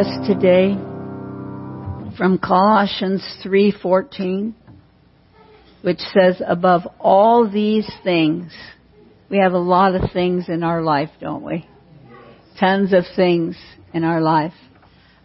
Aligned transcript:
us 0.00 0.26
today 0.26 0.72
from 2.16 2.38
Colossians 2.42 3.22
3:14 3.44 4.54
which 5.82 5.98
says 5.98 6.40
above 6.46 6.88
all 6.98 7.46
these 7.46 7.86
things 8.02 8.50
we 9.28 9.36
have 9.36 9.52
a 9.52 9.58
lot 9.58 9.94
of 9.94 10.10
things 10.10 10.48
in 10.48 10.62
our 10.62 10.80
life 10.80 11.10
don't 11.20 11.42
we? 11.42 11.66
Tons 12.58 12.94
of 12.94 13.04
things 13.14 13.58
in 13.92 14.02
our 14.02 14.22
life. 14.22 14.54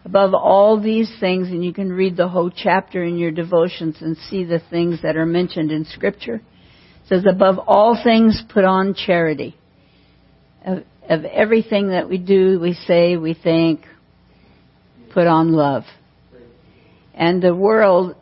Above 0.04 0.34
all 0.34 0.78
these 0.78 1.10
things 1.20 1.48
and 1.48 1.64
you 1.64 1.72
can 1.72 1.90
read 1.90 2.14
the 2.14 2.28
whole 2.28 2.50
chapter 2.50 3.02
in 3.02 3.16
your 3.16 3.30
devotions 3.30 3.96
and 4.02 4.14
see 4.28 4.44
the 4.44 4.60
things 4.68 5.00
that 5.00 5.16
are 5.16 5.24
mentioned 5.24 5.72
in 5.72 5.86
scripture. 5.86 6.34
It 6.34 7.08
says 7.08 7.24
above 7.26 7.58
all 7.66 7.98
things 8.04 8.42
put 8.52 8.66
on 8.66 8.92
charity. 8.92 9.56
Of, 10.66 10.84
of 11.08 11.24
everything 11.24 11.88
that 11.88 12.10
we 12.10 12.18
do 12.18 12.60
we 12.60 12.74
say 12.74 13.16
we 13.16 13.32
think 13.32 13.80
put 15.16 15.26
on 15.26 15.50
love. 15.50 15.84
And 17.14 17.40
the 17.40 17.54
world 17.54 18.16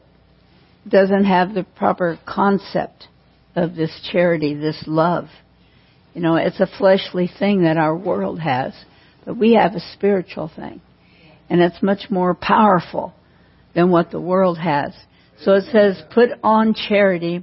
doesn't 0.89 1.25
have 1.25 1.53
the 1.53 1.65
proper 1.65 2.20
concept 2.25 3.09
of 3.57 3.75
this 3.75 3.91
charity, 4.12 4.55
this 4.55 4.80
love. 4.87 5.25
You 6.15 6.20
know, 6.20 6.37
it's 6.37 6.61
a 6.61 6.69
fleshly 6.79 7.29
thing 7.37 7.65
that 7.65 7.79
our 7.79 7.97
world 7.97 8.39
has, 8.39 8.75
but 9.25 9.37
we 9.37 9.55
have 9.55 9.75
a 9.75 9.80
spiritual 9.95 10.53
thing. 10.55 10.80
And 11.51 11.61
it's 11.61 11.83
much 11.83 12.11
more 12.11 12.33
powerful 12.33 13.12
than 13.75 13.91
what 13.91 14.12
the 14.12 14.20
world 14.20 14.56
has. 14.59 14.95
So 15.41 15.55
it 15.55 15.65
says, 15.73 16.01
put 16.12 16.31
on 16.45 16.75
charity 16.75 17.42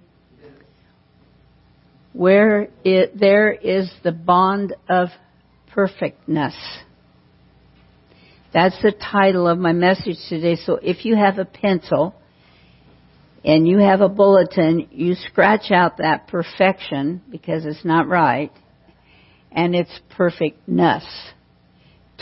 where 2.14 2.70
it, 2.86 3.20
there 3.20 3.52
is 3.52 3.92
the 4.02 4.14
bond 4.14 4.74
of 4.90 5.10
perfectness. 5.74 6.56
That's 8.54 8.80
the 8.82 8.92
title 8.92 9.48
of 9.48 9.58
my 9.58 9.72
message 9.72 10.18
today. 10.28 10.58
So 10.58 10.78
if 10.82 11.06
you 11.06 11.16
have 11.16 11.38
a 11.38 11.46
pencil 11.46 12.14
and 13.46 13.68
you 13.68 13.78
have 13.78 14.02
a 14.02 14.10
bulletin, 14.10 14.90
you 14.92 15.16
scratch 15.16 15.72
out 15.72 15.98
that 15.98 16.28
perfection 16.28 17.22
because 17.30 17.66
it's 17.66 17.86
not 17.86 18.08
right 18.08 18.52
and 19.52 19.74
it's 19.74 20.00
perfectness. 20.16 21.06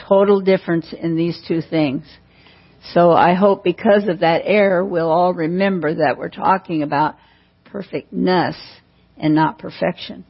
Total 0.07 0.39
difference 0.39 0.93
in 0.93 1.15
these 1.15 1.43
two 1.47 1.61
things. 1.61 2.05
So 2.93 3.11
I 3.11 3.33
hope 3.33 3.63
because 3.63 4.07
of 4.07 4.19
that 4.19 4.43
error, 4.45 4.85
we'll 4.85 5.09
all 5.09 5.33
remember 5.33 5.95
that 5.95 6.17
we're 6.17 6.29
talking 6.29 6.83
about 6.83 7.15
perfectness 7.65 8.55
and 9.17 9.35
not 9.35 9.59
perfection. 9.59 10.25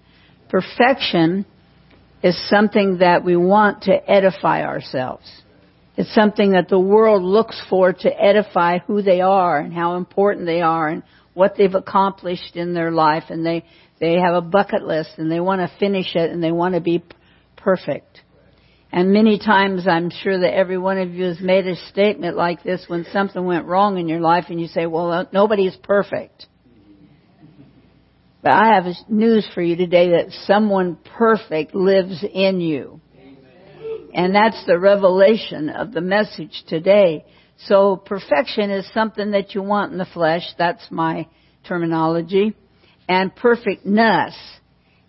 Perfection 0.50 1.46
is 2.24 2.50
something 2.50 3.00
that 3.00 3.24
we 3.24 3.36
want 3.36 3.84
to 3.84 4.10
edify 4.10 4.64
ourselves. 4.64 5.30
It's 6.00 6.16
something 6.16 6.52
that 6.52 6.70
the 6.70 6.80
world 6.80 7.24
looks 7.24 7.62
for 7.70 7.92
to 7.92 8.10
edify 8.10 8.78
who 8.78 9.02
they 9.02 9.20
are 9.20 9.60
and 9.60 9.74
how 9.74 9.98
important 9.98 10.46
they 10.46 10.62
are 10.62 10.88
and 10.88 11.04
what 11.34 11.56
they've 11.58 11.76
accomplished 11.76 12.56
in 12.56 12.74
their 12.74 12.90
life 12.90 13.26
and 13.28 13.46
they, 13.46 13.66
they 14.00 14.14
have 14.14 14.34
a 14.34 14.40
bucket 14.40 14.82
list 14.82 15.10
and 15.18 15.30
they 15.30 15.42
want 15.42 15.60
to 15.60 15.78
finish 15.78 16.16
it 16.16 16.32
and 16.32 16.42
they 16.42 16.54
want 16.54 16.76
to 16.76 16.80
be 16.80 17.04
perfect. 17.58 18.22
And 18.94 19.12
many 19.12 19.40
times 19.40 19.90
I'm 19.90 20.10
sure 20.10 20.40
that 20.40 20.56
every 20.56 20.78
one 20.78 21.00
of 21.00 21.14
you 21.14 21.26
has 21.26 21.42
made 21.42 21.68
a 21.68 21.76
statement 21.76 22.38
like 22.38 22.64
this 22.64 22.86
when 22.88 23.06
something 23.12 23.44
went 23.44 23.66
wrong 23.66 23.98
in 23.98 24.08
your 24.08 24.22
life 24.22 24.46
and 24.48 24.62
you 24.62 24.68
say, 24.68 24.86
well, 24.86 25.28
nobody 25.34 25.68
is 25.68 25.76
perfect. 25.84 26.46
But 28.42 28.54
I 28.54 28.76
have 28.76 28.86
news 29.10 29.46
for 29.54 29.62
you 29.62 29.76
today 29.76 30.12
that 30.12 30.32
someone 30.46 30.98
perfect 31.18 31.76
lives 31.76 32.24
in 32.34 32.62
you. 32.62 33.02
And 34.14 34.34
that's 34.34 34.66
the 34.66 34.80
revelation 34.80 35.70
of 35.70 35.92
the 35.92 36.02
message 36.02 36.64
today. 36.68 37.26
So 37.66 37.98
perfection 37.98 38.72
is 38.72 38.90
something 38.94 39.32
that 39.32 39.54
you 39.54 39.62
want 39.62 39.92
in 39.92 39.98
the 39.98 40.06
flesh. 40.06 40.44
That's 40.58 40.86
my 40.90 41.28
terminology. 41.68 42.56
And 43.08 43.36
perfectness 43.36 44.36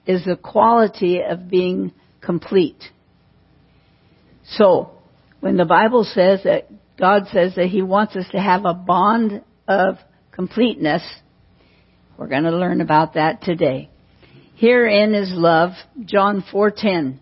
is 0.07 0.25
the 0.25 0.37
quality 0.37 1.21
of 1.23 1.49
being 1.49 1.93
complete. 2.21 2.83
So, 4.53 4.91
when 5.41 5.57
the 5.57 5.65
Bible 5.65 6.05
says 6.05 6.41
that 6.45 6.69
God 6.99 7.29
says 7.33 7.55
that 7.55 7.67
He 7.67 7.83
wants 7.83 8.17
us 8.17 8.27
to 8.33 8.41
have 8.41 8.65
a 8.65 8.75
bond 8.75 9.43
of 9.69 9.97
completeness, 10.33 11.03
we're 12.19 12.27
going 12.27 12.45
to 12.45 12.57
learn 12.57 12.81
about 12.81 13.15
that 13.15 13.43
today. 13.43 13.89
Herein 14.57 15.15
is 15.15 15.31
love, 15.33 15.71
John 16.05 16.43
4:10. 16.53 17.19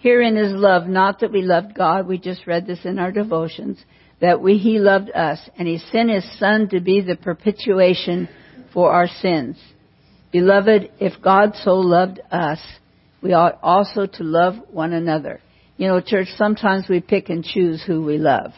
Herein 0.00 0.38
is 0.38 0.52
love, 0.52 0.86
not 0.86 1.20
that 1.20 1.30
we 1.30 1.42
loved 1.42 1.74
God, 1.74 2.06
we 2.06 2.18
just 2.18 2.46
read 2.46 2.66
this 2.66 2.84
in 2.84 2.98
our 2.98 3.12
devotions, 3.12 3.78
that 4.20 4.40
we, 4.40 4.56
He 4.56 4.78
loved 4.78 5.10
us, 5.10 5.38
and 5.58 5.68
He 5.68 5.76
sent 5.76 6.10
His 6.10 6.24
Son 6.38 6.68
to 6.70 6.80
be 6.80 7.02
the 7.02 7.16
propitiation 7.16 8.26
for 8.72 8.90
our 8.92 9.06
sins. 9.06 9.58
Beloved, 10.32 10.90
if 11.00 11.20
God 11.20 11.52
so 11.62 11.74
loved 11.74 12.18
us, 12.30 12.60
we 13.22 13.34
ought 13.34 13.58
also 13.62 14.06
to 14.06 14.24
love 14.24 14.54
one 14.70 14.94
another. 14.94 15.40
You 15.76 15.88
know, 15.88 16.00
church, 16.00 16.28
sometimes 16.36 16.86
we 16.88 17.00
pick 17.00 17.28
and 17.28 17.44
choose 17.44 17.82
who 17.86 18.02
we 18.02 18.16
love. 18.16 18.52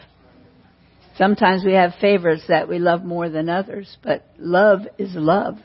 Sometimes 1.17 1.65
we 1.65 1.73
have 1.73 1.91
favorites 1.99 2.43
that 2.47 2.69
we 2.69 2.79
love 2.79 3.03
more 3.03 3.27
than 3.27 3.49
others, 3.49 3.97
but 4.01 4.25
love 4.39 4.79
is 4.97 5.13
love, 5.13 5.57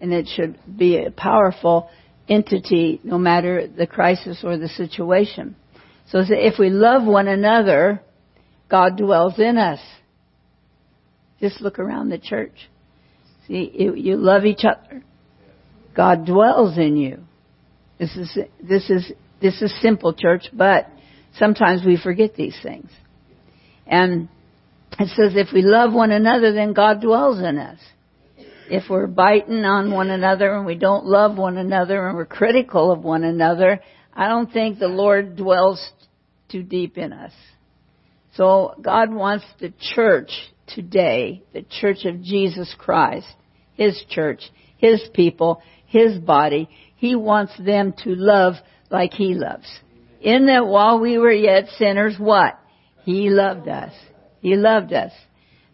and 0.00 0.12
it 0.12 0.28
should 0.28 0.58
be 0.76 0.96
a 0.96 1.10
powerful 1.10 1.90
entity 2.28 3.00
no 3.04 3.18
matter 3.18 3.66
the 3.66 3.86
crisis 3.86 4.40
or 4.42 4.56
the 4.56 4.68
situation. 4.68 5.56
So 6.08 6.22
if 6.26 6.58
we 6.58 6.70
love 6.70 7.04
one 7.04 7.28
another, 7.28 8.02
God 8.70 8.96
dwells 8.96 9.38
in 9.38 9.58
us. 9.58 9.80
Just 11.40 11.60
look 11.60 11.78
around 11.78 12.08
the 12.08 12.18
church. 12.18 12.70
See, 13.46 13.70
you, 13.74 14.16
love 14.16 14.44
each 14.44 14.64
other. 14.64 15.02
God 15.94 16.26
dwells 16.26 16.78
in 16.78 16.96
you. 16.96 17.20
This 17.98 18.16
is, 18.16 18.38
this 18.62 18.90
is, 18.90 19.12
this 19.40 19.60
is 19.62 19.74
simple 19.80 20.14
church, 20.14 20.48
but 20.52 20.88
sometimes 21.38 21.84
we 21.84 21.98
forget 22.02 22.34
these 22.34 22.58
things. 22.62 22.90
And 23.86 24.28
it 24.98 25.08
says 25.08 25.32
if 25.34 25.52
we 25.52 25.62
love 25.62 25.92
one 25.92 26.10
another, 26.10 26.52
then 26.52 26.72
God 26.72 27.00
dwells 27.00 27.38
in 27.38 27.58
us 27.58 27.78
if 28.70 28.84
we're 28.88 29.06
biting 29.06 29.64
on 29.64 29.92
one 29.92 30.10
another 30.10 30.54
and 30.54 30.66
we 30.66 30.74
don't 30.74 31.06
love 31.06 31.36
one 31.36 31.56
another 31.56 32.06
and 32.06 32.16
we're 32.16 32.24
critical 32.26 32.90
of 32.90 33.02
one 33.02 33.24
another, 33.24 33.80
I 34.12 34.28
don't 34.28 34.52
think 34.52 34.78
the 34.78 34.88
Lord 34.88 35.36
dwells 35.36 35.92
too 36.48 36.62
deep 36.62 36.96
in 36.98 37.12
us. 37.12 37.32
So 38.36 38.74
God 38.80 39.12
wants 39.12 39.44
the 39.60 39.72
church 39.94 40.30
today, 40.66 41.42
the 41.52 41.62
church 41.62 42.04
of 42.04 42.22
Jesus 42.22 42.74
Christ, 42.78 43.28
His 43.74 44.02
church, 44.08 44.42
His 44.76 45.00
people, 45.12 45.62
His 45.86 46.18
body, 46.18 46.68
He 46.96 47.14
wants 47.16 47.52
them 47.58 47.94
to 48.04 48.14
love 48.14 48.54
like 48.90 49.12
He 49.12 49.34
loves. 49.34 49.66
In 50.20 50.46
that 50.46 50.66
while 50.66 50.98
we 51.00 51.18
were 51.18 51.32
yet 51.32 51.68
sinners, 51.76 52.16
what? 52.18 52.58
He 53.04 53.28
loved 53.30 53.68
us. 53.68 53.92
He 54.40 54.56
loved 54.56 54.92
us. 54.92 55.12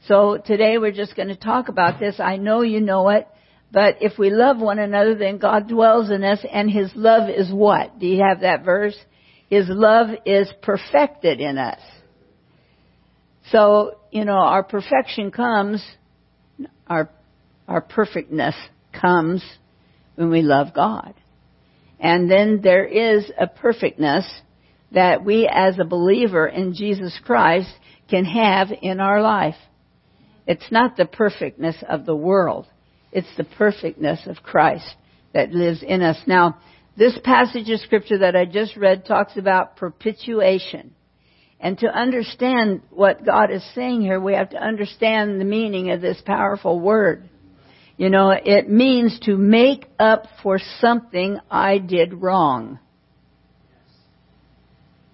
So 0.08 0.38
today 0.38 0.78
we're 0.78 0.92
just 0.92 1.14
going 1.14 1.28
to 1.28 1.36
talk 1.36 1.68
about 1.68 2.00
this. 2.00 2.18
I 2.18 2.36
know 2.36 2.62
you 2.62 2.80
know 2.80 3.10
it, 3.10 3.28
but 3.70 3.96
if 4.00 4.18
we 4.18 4.30
love 4.30 4.58
one 4.58 4.78
another, 4.78 5.14
then 5.14 5.38
God 5.38 5.68
dwells 5.68 6.10
in 6.10 6.24
us 6.24 6.40
and 6.50 6.70
His 6.70 6.90
love 6.94 7.28
is 7.28 7.52
what? 7.52 7.98
Do 7.98 8.06
you 8.06 8.22
have 8.22 8.40
that 8.40 8.64
verse? 8.64 8.96
His 9.48 9.66
love 9.68 10.08
is 10.24 10.50
perfected 10.62 11.40
in 11.40 11.58
us. 11.58 11.80
So, 13.50 13.98
you 14.10 14.24
know, 14.24 14.32
our 14.32 14.62
perfection 14.62 15.30
comes, 15.30 15.84
our, 16.86 17.10
our 17.68 17.80
perfectness 17.80 18.54
comes 18.98 19.44
when 20.14 20.30
we 20.30 20.42
love 20.42 20.68
God. 20.74 21.14
And 21.98 22.30
then 22.30 22.60
there 22.62 22.86
is 22.86 23.30
a 23.38 23.46
perfectness 23.46 24.24
that 24.92 25.24
we 25.24 25.48
as 25.52 25.78
a 25.78 25.84
believer 25.84 26.46
in 26.46 26.74
Jesus 26.74 27.18
Christ 27.24 27.70
can 28.08 28.24
have 28.24 28.68
in 28.82 29.00
our 29.00 29.20
life. 29.20 29.56
It's 30.46 30.70
not 30.70 30.96
the 30.96 31.06
perfectness 31.06 31.76
of 31.88 32.06
the 32.06 32.16
world. 32.16 32.66
It's 33.12 33.28
the 33.36 33.44
perfectness 33.44 34.26
of 34.26 34.42
Christ 34.42 34.94
that 35.32 35.52
lives 35.52 35.82
in 35.82 36.02
us. 36.02 36.18
Now, 36.26 36.58
this 36.96 37.18
passage 37.22 37.68
of 37.70 37.80
scripture 37.80 38.18
that 38.18 38.36
I 38.36 38.44
just 38.44 38.76
read 38.76 39.04
talks 39.04 39.36
about 39.36 39.76
propitiation. 39.76 40.94
And 41.60 41.78
to 41.78 41.88
understand 41.88 42.82
what 42.90 43.24
God 43.24 43.50
is 43.50 43.64
saying 43.74 44.00
here, 44.00 44.18
we 44.18 44.34
have 44.34 44.50
to 44.50 44.56
understand 44.56 45.40
the 45.40 45.44
meaning 45.44 45.90
of 45.90 46.00
this 46.00 46.20
powerful 46.24 46.80
word. 46.80 47.28
You 47.96 48.08
know, 48.08 48.30
it 48.30 48.68
means 48.68 49.20
to 49.24 49.36
make 49.36 49.84
up 49.98 50.24
for 50.42 50.58
something 50.80 51.38
I 51.50 51.78
did 51.78 52.14
wrong. 52.14 52.78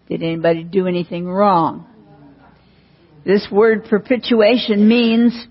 Did 0.09 0.23
anybody 0.23 0.63
do 0.63 0.87
anything 0.87 1.27
wrong? 1.27 1.89
This 3.27 3.49
word 3.51 3.87
propitiation 3.87 4.87
means 4.87 5.47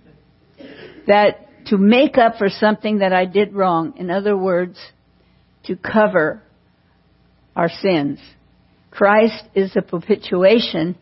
that 1.08 1.66
to 1.66 1.78
make 1.78 2.18
up 2.18 2.38
for 2.38 2.48
something 2.48 3.00
that 3.00 3.12
I 3.12 3.26
did 3.26 3.54
wrong. 3.54 3.96
In 3.98 4.10
other 4.10 4.38
words, 4.38 4.80
to 5.66 5.76
cover 5.76 6.42
our 7.54 7.68
sins. 7.68 8.20
Christ 8.92 9.44
is 9.54 9.74
the 9.74 9.82
propitiation 9.82 10.96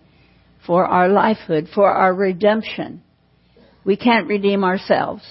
for 0.66 0.84
our 0.86 1.10
lifehood, 1.10 1.72
for 1.72 1.92
our 1.92 2.12
redemption. 2.12 3.04
We 3.86 3.96
can't 3.96 4.28
redeem 4.28 4.64
ourselves. 4.64 5.24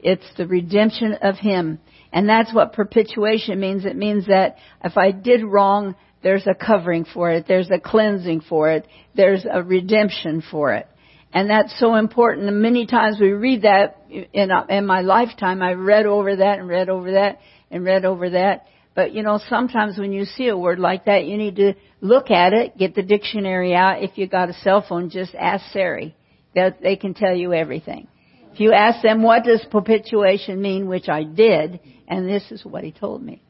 It's 0.00 0.26
the 0.36 0.48
redemption 0.48 1.16
of 1.22 1.36
Him. 1.36 1.78
And 2.12 2.28
that's 2.28 2.52
what 2.52 2.72
perpetuation 2.72 3.60
means. 3.60 3.84
It 3.84 3.96
means 3.96 4.26
that 4.26 4.56
if 4.82 4.96
I 4.96 5.12
did 5.12 5.44
wrong, 5.44 5.94
there's 6.22 6.46
a 6.46 6.54
covering 6.54 7.04
for 7.04 7.30
it. 7.30 7.46
There's 7.48 7.70
a 7.70 7.80
cleansing 7.80 8.42
for 8.48 8.70
it. 8.70 8.86
There's 9.14 9.44
a 9.50 9.62
redemption 9.62 10.42
for 10.50 10.74
it. 10.74 10.86
And 11.34 11.48
that's 11.48 11.78
so 11.78 11.94
important. 11.94 12.48
And 12.48 12.60
many 12.60 12.86
times 12.86 13.18
we 13.20 13.30
read 13.30 13.62
that 13.62 13.98
in, 14.10 14.50
in 14.68 14.86
my 14.86 15.00
lifetime. 15.00 15.62
I 15.62 15.72
read 15.72 16.06
over 16.06 16.36
that 16.36 16.58
and 16.58 16.68
read 16.68 16.88
over 16.88 17.12
that 17.12 17.40
and 17.70 17.84
read 17.84 18.04
over 18.04 18.30
that. 18.30 18.66
But 18.94 19.14
you 19.14 19.22
know, 19.22 19.40
sometimes 19.48 19.98
when 19.98 20.12
you 20.12 20.26
see 20.26 20.48
a 20.48 20.56
word 20.56 20.78
like 20.78 21.06
that, 21.06 21.24
you 21.24 21.38
need 21.38 21.56
to 21.56 21.74
look 22.00 22.30
at 22.30 22.52
it, 22.52 22.76
get 22.76 22.94
the 22.94 23.02
dictionary 23.02 23.74
out. 23.74 24.02
If 24.02 24.18
you 24.18 24.26
got 24.26 24.50
a 24.50 24.54
cell 24.54 24.84
phone, 24.86 25.08
just 25.08 25.34
ask 25.34 25.64
Siri. 25.72 26.14
That 26.54 26.82
they 26.82 26.96
can 26.96 27.14
tell 27.14 27.34
you 27.34 27.54
everything. 27.54 28.08
If 28.52 28.60
you 28.60 28.74
ask 28.74 29.02
them, 29.02 29.22
what 29.22 29.44
does 29.44 29.64
perpetuation 29.70 30.60
mean, 30.60 30.86
which 30.86 31.08
I 31.08 31.22
did, 31.24 31.80
and 32.06 32.28
this 32.28 32.42
is 32.50 32.62
what 32.62 32.84
he 32.84 32.92
told 32.92 33.22
me. 33.22 33.40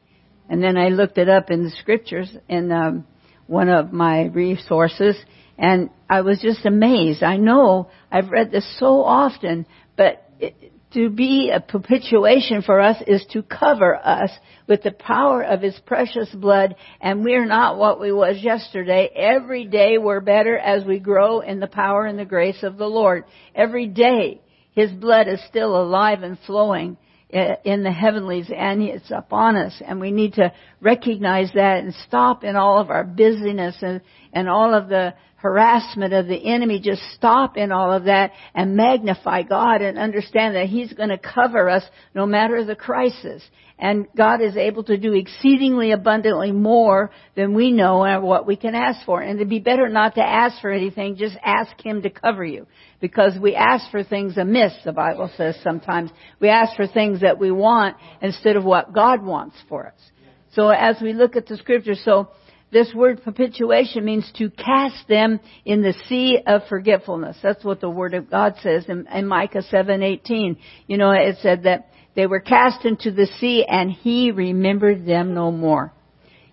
And 0.53 0.63
then 0.63 0.77
I 0.77 0.89
looked 0.89 1.17
it 1.17 1.31
up 1.31 1.51
in 1.51 1.65
the 1.65 1.71
scriptures 1.71 2.31
in 2.47 2.71
um, 2.71 3.07
one 3.47 3.71
of 3.71 3.91
my 3.91 4.25
resources, 4.25 5.17
and 5.57 5.89
I 6.11 6.21
was 6.21 6.43
just 6.43 6.67
amazed. 6.67 7.23
I 7.23 7.39
know 7.39 7.89
I've 8.11 8.29
read 8.29 8.51
this 8.51 8.79
so 8.79 9.03
often, 9.03 9.65
but 9.97 10.29
it, 10.39 10.55
to 10.93 11.09
be 11.09 11.51
a 11.51 11.59
perpetuation 11.59 12.61
for 12.61 12.81
us 12.81 13.03
is 13.07 13.25
to 13.33 13.43
cover 13.43 13.97
us 13.97 14.31
with 14.69 14.83
the 14.83 14.91
power 14.91 15.43
of 15.43 15.63
His 15.63 15.81
precious 15.87 16.29
blood, 16.35 16.77
and 17.01 17.25
we're 17.25 17.47
not 17.47 17.79
what 17.79 17.99
we 17.99 18.13
was 18.13 18.37
yesterday. 18.43 19.09
Every 19.17 19.65
day 19.65 19.97
we're 19.97 20.21
better 20.21 20.59
as 20.59 20.85
we 20.85 20.99
grow 20.99 21.41
in 21.41 21.61
the 21.61 21.67
power 21.67 22.05
and 22.05 22.19
the 22.19 22.27
grace 22.27 22.63
of 22.63 22.77
the 22.77 22.89
Lord. 22.89 23.25
Every 23.55 23.87
day 23.87 24.43
his 24.73 24.91
blood 24.91 25.29
is 25.29 25.43
still 25.49 25.81
alive 25.81 26.23
and 26.23 26.39
flowing 26.47 26.99
in 27.33 27.83
the 27.83 27.91
heavenlies 27.93 28.51
and 28.55 28.83
it's 28.83 29.11
upon 29.11 29.57
us 29.57 29.81
and 29.87 30.01
we 30.01 30.11
need 30.11 30.35
to 30.35 30.53
recognize 30.83 31.51
that 31.55 31.79
and 31.79 31.95
stop 32.07 32.45
in 32.45 32.57
all 32.57 32.79
of 32.79 32.91
our 32.91 33.05
busyness 33.05 33.77
and, 33.81 34.03
and 34.35 34.49
all 34.49 34.75
of 34.75 34.89
the 34.89 35.15
harassment 35.43 36.15
of 36.15 36.29
the 36.29 36.37
enemy. 36.37 36.81
Just 36.81 37.03
stop 37.15 37.57
in 37.57 37.73
all 37.73 37.93
of 37.93 38.05
that 38.05 38.31
and 38.55 38.77
magnify 38.77 39.43
God 39.43 39.83
and 39.83 39.99
understand 39.99 40.55
that 40.55 40.67
He's 40.67 40.93
going 40.93 41.09
to 41.09 41.19
cover 41.19 41.69
us 41.69 41.83
no 42.15 42.27
matter 42.27 42.65
the 42.65 42.77
crisis. 42.77 43.43
And 43.77 44.07
God 44.17 44.41
is 44.41 44.57
able 44.57 44.85
to 44.85 44.97
do 44.97 45.15
exceedingly 45.15 45.91
abundantly 45.91 46.53
more 46.53 47.11
than 47.35 47.55
we 47.55 47.73
know 47.73 48.05
and 48.05 48.23
what 48.23 48.47
we 48.47 48.55
can 48.55 48.77
ask 48.77 49.05
for. 49.05 49.21
And 49.21 49.35
it'd 49.35 49.49
be 49.49 49.59
better 49.59 49.89
not 49.89 50.15
to 50.15 50.23
ask 50.23 50.61
for 50.61 50.71
anything, 50.71 51.17
just 51.17 51.37
ask 51.45 51.73
Him 51.85 52.03
to 52.03 52.11
cover 52.11 52.45
you 52.45 52.69
because 53.01 53.37
we 53.37 53.57
ask 53.57 53.91
for 53.91 54.05
things 54.05 54.39
amiss, 54.39 54.73
the 54.85 54.93
Bible 54.93 55.29
says 55.37 55.57
sometimes. 55.65 56.11
We 56.39 56.51
ask 56.51 56.77
for 56.77 56.87
things 56.87 57.23
that 57.23 57.41
we 57.41 57.51
want 57.51 57.97
instead 58.21 58.55
of 58.55 58.63
what 58.63 58.93
God 58.93 59.25
wants 59.25 59.57
for 59.69 59.89
us. 59.89 60.13
So 60.55 60.69
as 60.69 60.97
we 61.03 61.15
look 61.15 61.35
at 61.35 61.47
the 61.47 61.57
scripture, 61.57 61.95
so 61.97 62.29
this 62.73 62.93
word 62.95 63.23
perpetuation 63.23 64.05
means 64.05 64.31
to 64.37 64.51
cast 64.51 65.07
them 65.09 65.41
in 65.65 65.83
the 65.83 65.95
sea 66.09 66.41
of 66.47 66.63
forgetfulness. 66.69 67.37
That's 67.43 67.65
what 67.65 67.81
the 67.81 67.91
word 67.91 68.15
of 68.15 68.31
God 68.31 68.55
says 68.63 68.87
in, 68.89 69.07
in 69.07 69.27
Micah 69.27 69.63
7:18. 69.63 70.57
You 70.87 70.97
know, 70.99 71.11
it 71.13 71.37
said 71.43 71.65
that 71.65 71.91
they 72.15 72.27
were 72.27 72.41
cast 72.41 72.85
into 72.85 73.11
the 73.11 73.27
sea 73.39 73.65
and 73.69 73.91
he 73.91 74.31
remembered 74.31 75.07
them 75.07 75.35
no 75.35 75.53
more. 75.53 75.93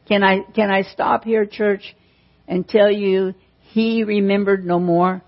Can 0.07 0.23
I 0.23 0.41
can 0.53 0.69
I 0.69 0.83
stop 0.83 1.23
here 1.23 1.45
church 1.45 1.95
and 2.47 2.67
tell 2.67 2.91
you 2.91 3.33
he 3.61 4.03
remembered 4.03 4.65
no 4.65 4.79
more? 4.79 5.23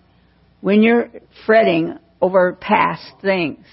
when 0.62 0.84
you're 0.84 1.10
fretting 1.46 1.98
over 2.22 2.54
past 2.54 3.04
things, 3.22 3.66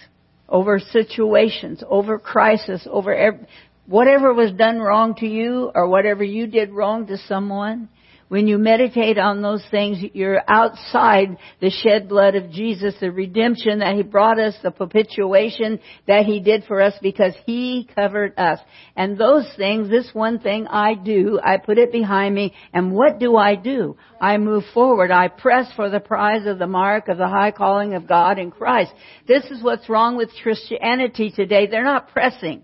over 0.48 0.78
situations, 0.78 1.82
over 1.86 2.18
crisis, 2.18 2.86
over 2.90 3.14
every, 3.14 3.46
whatever 3.88 4.34
was 4.34 4.52
done 4.52 4.78
wrong 4.78 5.14
to 5.16 5.26
you 5.26 5.72
or 5.74 5.88
whatever 5.88 6.22
you 6.22 6.46
did 6.46 6.70
wrong 6.70 7.06
to 7.06 7.16
someone, 7.26 7.88
when 8.28 8.46
you 8.46 8.58
meditate 8.58 9.16
on 9.16 9.40
those 9.40 9.64
things, 9.70 10.04
you're 10.12 10.42
outside 10.46 11.38
the 11.62 11.70
shed 11.70 12.10
blood 12.10 12.34
of 12.34 12.50
Jesus, 12.50 12.94
the 13.00 13.10
redemption 13.10 13.78
that 13.78 13.96
He 13.96 14.02
brought 14.02 14.38
us, 14.38 14.54
the 14.62 14.70
propitiation 14.70 15.80
that 16.06 16.26
He 16.26 16.38
did 16.38 16.64
for 16.64 16.82
us 16.82 16.92
because 17.00 17.32
He 17.46 17.88
covered 17.94 18.38
us. 18.38 18.58
And 18.94 19.16
those 19.16 19.50
things, 19.56 19.88
this 19.88 20.10
one 20.12 20.40
thing 20.40 20.66
I 20.66 20.92
do, 20.92 21.40
I 21.42 21.56
put 21.56 21.78
it 21.78 21.90
behind 21.90 22.34
me, 22.34 22.52
and 22.74 22.92
what 22.92 23.18
do 23.18 23.36
I 23.38 23.54
do? 23.54 23.96
I 24.20 24.36
move 24.36 24.64
forward. 24.74 25.10
I 25.10 25.28
press 25.28 25.72
for 25.74 25.88
the 25.88 26.00
prize 26.00 26.46
of 26.46 26.58
the 26.58 26.66
mark 26.66 27.08
of 27.08 27.16
the 27.16 27.28
high 27.28 27.52
calling 27.52 27.94
of 27.94 28.06
God 28.06 28.38
in 28.38 28.50
Christ. 28.50 28.92
This 29.26 29.44
is 29.46 29.62
what's 29.62 29.88
wrong 29.88 30.18
with 30.18 30.28
Christianity 30.42 31.32
today. 31.34 31.66
They're 31.66 31.82
not 31.82 32.10
pressing. 32.10 32.62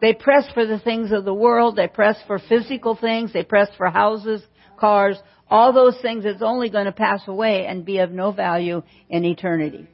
They 0.00 0.14
press 0.14 0.44
for 0.54 0.64
the 0.64 0.78
things 0.78 1.12
of 1.12 1.24
the 1.24 1.34
world. 1.34 1.76
They 1.76 1.88
press 1.88 2.16
for 2.26 2.38
physical 2.38 2.96
things. 2.96 3.32
They 3.32 3.42
press 3.42 3.68
for 3.76 3.90
houses, 3.90 4.42
cars, 4.78 5.18
all 5.50 5.72
those 5.72 5.98
things 6.02 6.24
is 6.24 6.42
only 6.42 6.68
going 6.68 6.84
to 6.84 6.92
pass 6.92 7.22
away 7.26 7.66
and 7.66 7.84
be 7.84 7.98
of 7.98 8.10
no 8.10 8.32
value 8.32 8.82
in 9.08 9.24
eternity. 9.24 9.86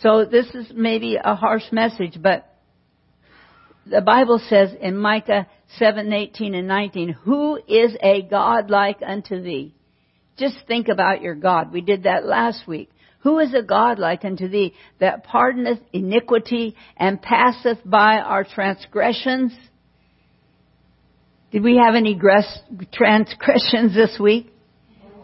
So 0.00 0.24
this 0.24 0.46
is 0.54 0.72
maybe 0.74 1.16
a 1.22 1.34
harsh 1.34 1.70
message, 1.70 2.18
but 2.20 2.46
the 3.86 4.00
Bible 4.00 4.40
says 4.48 4.70
in 4.80 4.96
Micah 4.96 5.46
7, 5.78 6.12
18 6.12 6.54
and 6.54 6.66
19, 6.66 7.10
who 7.10 7.56
is 7.68 7.94
a 8.02 8.22
God 8.22 8.70
like 8.70 8.98
unto 9.06 9.40
thee? 9.40 9.74
Just 10.38 10.56
think 10.66 10.88
about 10.88 11.22
your 11.22 11.34
God. 11.34 11.72
We 11.72 11.82
did 11.82 12.04
that 12.04 12.24
last 12.24 12.66
week. 12.66 12.90
Who 13.20 13.38
is 13.38 13.52
a 13.54 13.62
God 13.62 13.98
like 13.98 14.24
unto 14.24 14.48
thee 14.48 14.74
that 14.98 15.26
pardoneth 15.26 15.80
iniquity 15.92 16.74
and 16.96 17.20
passeth 17.20 17.78
by 17.84 18.18
our 18.18 18.44
transgressions? 18.44 19.52
Did 21.52 21.62
we 21.62 21.76
have 21.82 21.94
any 21.94 22.18
transgressions 22.92 23.94
this 23.94 24.18
week? 24.18 24.52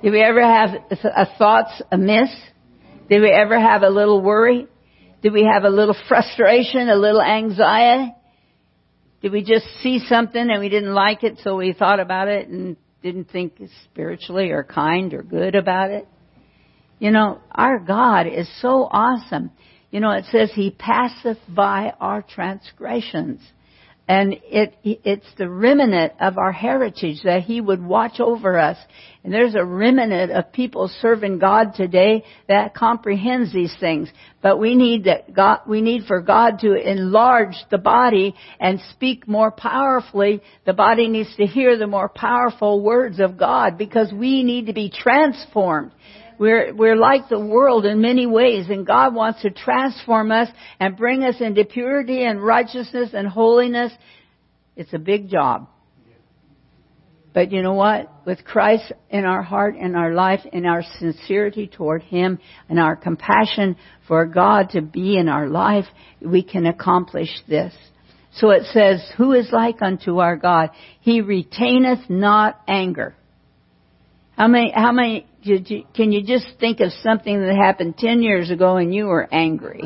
Did 0.03 0.11
we 0.11 0.21
ever 0.21 0.43
have 0.43 0.71
a 0.91 1.27
thoughts 1.39 1.81
amiss? 1.91 2.31
Did 3.09 3.23
we 3.23 3.31
ever 3.31 3.59
have 3.59 3.83
a 3.83 3.89
little 3.89 4.21
worry? 4.21 4.67
Did 5.23 5.33
we 5.33 5.49
have 5.51 5.65
a 5.65 5.71
little 5.71 5.97
frustration, 6.07 6.91
a 6.91 6.97
little 6.97 7.23
anxiety? 7.23 8.13
Did 9.23 9.33
we 9.33 9.43
just 9.43 9.67
see 9.83 10.01
something 10.07 10.51
and 10.51 10.61
we 10.61 10.69
didn't 10.69 10.93
like 10.93 11.25
it 11.25 11.39
so 11.43 11.57
we 11.57 11.73
thought 11.73 12.01
about 12.01 12.29
it 12.29 12.49
and 12.49 12.77
didn't 13.03 13.31
think 13.31 13.55
spiritually 13.85 14.51
or 14.51 14.65
kind 14.65 15.15
or 15.15 15.23
good 15.23 15.55
about 15.55 15.91
it? 15.91 16.07
You 16.99 17.11
know, 17.11 17.41
our 17.51 17.79
God 17.79 18.27
is 18.27 18.49
so 18.61 18.89
awesome. 18.91 19.51
You 19.91 20.01
know, 20.01 20.11
it 20.13 20.25
says 20.31 20.51
He 20.55 20.71
passeth 20.71 21.39
by 21.49 21.93
our 22.01 22.23
transgressions. 22.23 23.41
And 24.09 24.37
it, 24.45 24.77
it's 24.85 25.27
the 25.37 25.51
remnant 25.51 26.13
of 26.21 26.39
our 26.39 26.53
heritage 26.53 27.23
that 27.25 27.43
He 27.43 27.61
would 27.61 27.85
watch 27.85 28.21
over 28.21 28.57
us. 28.57 28.79
And 29.25 29.35
there's 29.35 29.57
a 29.57 29.65
remnant 29.65 30.31
of 30.31 30.53
people 30.53 30.89
serving 31.01 31.41
God 31.41 31.75
today 31.75 32.25
that 32.47 32.73
comprehends 32.73 33.53
these 33.53 33.75
things. 33.81 34.09
But 34.41 34.61
we 34.61 34.77
need 34.77 35.05
that 35.05 35.35
God, 35.35 35.63
we 35.67 35.81
need 35.81 36.05
for 36.07 36.21
God 36.21 36.61
to 36.61 36.75
enlarge 36.75 37.57
the 37.69 37.79
body 37.79 38.37
and 38.61 38.81
speak 38.93 39.27
more 39.27 39.51
powerfully. 39.51 40.41
The 40.67 40.73
body 40.73 41.09
needs 41.09 41.35
to 41.37 41.47
hear 41.47 41.77
the 41.77 41.89
more 41.89 42.09
powerful 42.09 42.81
words 42.83 43.19
of 43.19 43.37
God 43.37 43.77
because 43.77 44.13
we 44.13 44.45
need 44.45 44.67
to 44.67 44.73
be 44.73 44.89
transformed. 44.89 45.91
We're, 46.39 46.75
we're 46.75 46.97
like 46.97 47.29
the 47.29 47.41
world 47.41 47.87
in 47.87 48.01
many 48.01 48.27
ways 48.27 48.67
and 48.69 48.87
God 48.87 49.15
wants 49.15 49.43
to 49.43 49.51
transform 49.51 50.31
us 50.31 50.49
and 50.79 50.97
bring 50.97 51.25
us 51.25 51.37
into 51.41 51.65
purity 51.65 52.25
and 52.25 52.43
righteousness 52.43 53.11
and 53.15 53.27
holiness. 53.27 53.93
It's 54.77 54.93
a 54.93 54.99
big 54.99 55.29
job. 55.31 55.69
But 57.37 57.53
you 57.53 57.61
know 57.61 57.75
what? 57.75 58.11
With 58.25 58.47
Christ 58.47 58.93
in 59.11 59.27
our 59.27 59.43
heart, 59.43 59.75
and 59.79 59.95
our 59.95 60.15
life, 60.15 60.41
and 60.55 60.67
our 60.67 60.83
sincerity 60.99 61.67
toward 61.67 62.03
Him, 62.03 62.39
and 62.71 62.81
our 62.81 62.97
compassion 62.97 63.77
for 64.09 64.25
God 64.25 64.71
to 64.71 64.81
be 64.81 65.19
in 65.19 65.29
our 65.29 65.47
life, 65.47 65.85
we 66.23 66.43
can 66.43 66.65
accomplish 66.65 67.29
this. 67.47 67.75
So 68.37 68.49
it 68.53 68.63
says, 68.73 69.07
Who 69.19 69.35
is 69.35 69.51
like 69.53 69.83
unto 69.83 70.19
our 70.21 70.37
God? 70.37 70.71
He 71.01 71.21
retaineth 71.21 72.09
not 72.09 72.59
anger. 72.67 73.15
How 74.35 74.49
many, 74.49 74.73
how 74.75 74.93
many 74.93 75.27
can 75.95 76.13
you 76.13 76.23
just 76.23 76.47
think 76.59 76.81
of 76.81 76.93
something 77.03 77.41
that 77.41 77.55
happened 77.57 77.97
10 77.99 78.23
years 78.23 78.51
ago 78.51 78.77
and 78.77 78.95
you 78.95 79.07
were 79.07 79.29
angry? 79.33 79.83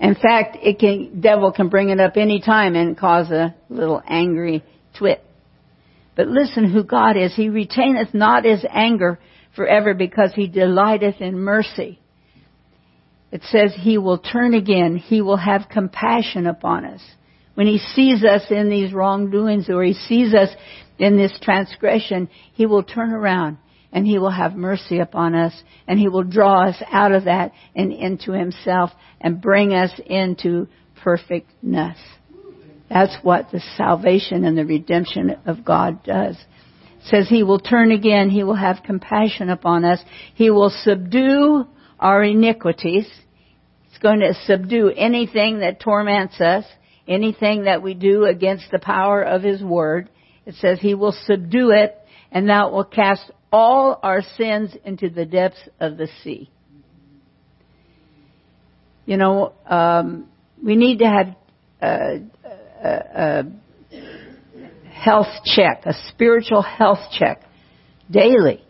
In 0.00 0.14
fact, 0.14 0.58
it 0.60 0.78
can, 0.80 1.20
devil 1.20 1.52
can 1.52 1.68
bring 1.68 1.90
it 1.90 2.00
up 2.00 2.16
any 2.16 2.40
time 2.40 2.74
and 2.74 2.98
cause 2.98 3.30
a 3.30 3.54
little 3.68 4.02
angry 4.06 4.64
twit. 4.98 5.24
But 6.16 6.26
listen 6.26 6.70
who 6.70 6.82
God 6.82 7.16
is. 7.16 7.34
He 7.34 7.48
retaineth 7.48 8.12
not 8.12 8.44
his 8.44 8.64
anger 8.68 9.18
forever 9.54 9.94
because 9.94 10.32
he 10.34 10.48
delighteth 10.48 11.20
in 11.20 11.38
mercy. 11.38 12.00
It 13.30 13.42
says 13.44 13.72
he 13.74 13.96
will 13.96 14.18
turn 14.18 14.54
again. 14.54 14.96
He 14.96 15.22
will 15.22 15.38
have 15.38 15.68
compassion 15.70 16.46
upon 16.46 16.84
us. 16.84 17.00
When 17.54 17.66
he 17.66 17.78
sees 17.78 18.24
us 18.24 18.42
in 18.50 18.68
these 18.68 18.92
wrongdoings 18.92 19.68
or 19.70 19.82
he 19.84 19.94
sees 19.94 20.34
us 20.34 20.48
in 21.02 21.16
this 21.16 21.36
transgression, 21.42 22.28
he 22.54 22.66
will 22.66 22.82
turn 22.82 23.12
around 23.12 23.58
and 23.92 24.06
He 24.06 24.18
will 24.18 24.30
have 24.30 24.54
mercy 24.54 24.98
upon 24.98 25.34
us 25.34 25.52
and 25.86 25.98
He 25.98 26.08
will 26.08 26.24
draw 26.24 26.68
us 26.68 26.82
out 26.90 27.12
of 27.12 27.24
that 27.24 27.52
and 27.76 27.92
into 27.92 28.32
Himself 28.32 28.90
and 29.20 29.40
bring 29.40 29.74
us 29.74 29.92
into 30.06 30.66
perfectness. 31.02 31.98
That's 32.88 33.16
what 33.22 33.50
the 33.50 33.60
salvation 33.76 34.44
and 34.44 34.56
the 34.56 34.64
redemption 34.64 35.36
of 35.46 35.64
God 35.64 36.02
does. 36.04 36.36
It 36.36 37.08
says 37.08 37.28
He 37.28 37.42
will 37.42 37.60
turn 37.60 37.92
again, 37.92 38.30
He 38.30 38.44
will 38.44 38.54
have 38.54 38.82
compassion 38.84 39.50
upon 39.50 39.84
us, 39.84 40.00
He 40.34 40.50
will 40.50 40.70
subdue 40.70 41.66
our 42.00 42.22
iniquities. 42.22 43.06
He's 43.88 43.98
going 43.98 44.20
to 44.20 44.34
subdue 44.46 44.90
anything 44.96 45.60
that 45.60 45.80
torments 45.80 46.40
us, 46.40 46.64
anything 47.06 47.64
that 47.64 47.82
we 47.82 47.94
do 47.94 48.24
against 48.24 48.70
the 48.70 48.78
power 48.78 49.22
of 49.22 49.42
His 49.42 49.62
Word. 49.62 50.08
It 50.46 50.54
says 50.56 50.78
He 50.80 50.94
will 50.94 51.14
subdue 51.26 51.70
it 51.70 51.96
and 52.30 52.48
that 52.48 52.72
will 52.72 52.84
cast 52.84 53.30
all 53.52 54.00
our 54.02 54.22
sins 54.36 54.74
into 54.84 55.10
the 55.10 55.26
depths 55.26 55.60
of 55.78 55.96
the 55.96 56.08
sea. 56.22 56.50
You 59.04 59.16
know, 59.18 59.52
um, 59.66 60.28
we 60.64 60.76
need 60.76 61.00
to 61.00 61.06
have 61.06 61.36
a, 61.82 62.20
a, 62.82 62.88
a 63.14 63.44
health 64.90 65.44
check, 65.44 65.82
a 65.84 65.92
spiritual 66.08 66.62
health 66.62 67.10
check 67.18 67.42
daily. 68.10 68.64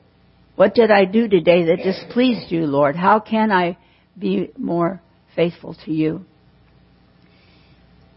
What 0.56 0.74
did 0.74 0.90
I 0.90 1.04
do 1.04 1.28
today 1.28 1.66
that 1.66 1.82
displeased 1.82 2.50
you, 2.50 2.66
Lord? 2.66 2.96
How 2.96 3.20
can 3.20 3.52
I 3.52 3.78
be 4.18 4.50
more 4.58 5.00
faithful 5.36 5.76
to 5.84 5.92
you? 5.92 6.24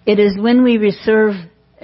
It 0.06 0.20
is 0.20 0.38
when 0.40 0.64
we 0.64 0.78
reserve 0.78 1.36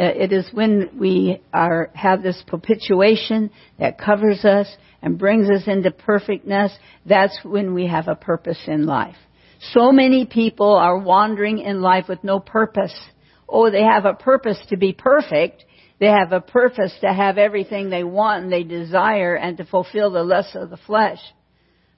Uh, 0.01 0.05
it 0.05 0.31
is 0.31 0.49
when 0.51 0.89
we 0.97 1.39
are, 1.53 1.91
have 1.93 2.23
this 2.23 2.41
propitiation 2.47 3.51
that 3.77 3.99
covers 3.99 4.43
us 4.43 4.67
and 5.03 5.19
brings 5.19 5.47
us 5.47 5.67
into 5.67 5.91
perfectness, 5.91 6.75
that's 7.05 7.37
when 7.43 7.75
we 7.75 7.85
have 7.85 8.07
a 8.07 8.15
purpose 8.15 8.57
in 8.65 8.87
life. 8.87 9.15
So 9.73 9.91
many 9.91 10.25
people 10.25 10.73
are 10.73 10.97
wandering 10.97 11.59
in 11.59 11.83
life 11.83 12.05
with 12.09 12.23
no 12.23 12.39
purpose. 12.39 12.95
Oh, 13.47 13.69
they 13.69 13.83
have 13.83 14.05
a 14.05 14.15
purpose 14.15 14.57
to 14.69 14.77
be 14.77 14.91
perfect. 14.91 15.65
They 15.99 16.07
have 16.07 16.31
a 16.31 16.41
purpose 16.41 16.93
to 17.01 17.13
have 17.13 17.37
everything 17.37 17.91
they 17.91 18.03
want 18.03 18.45
and 18.45 18.51
they 18.51 18.63
desire 18.63 19.35
and 19.35 19.55
to 19.57 19.65
fulfill 19.65 20.09
the 20.09 20.23
lust 20.23 20.55
of 20.55 20.71
the 20.71 20.77
flesh. 20.77 21.19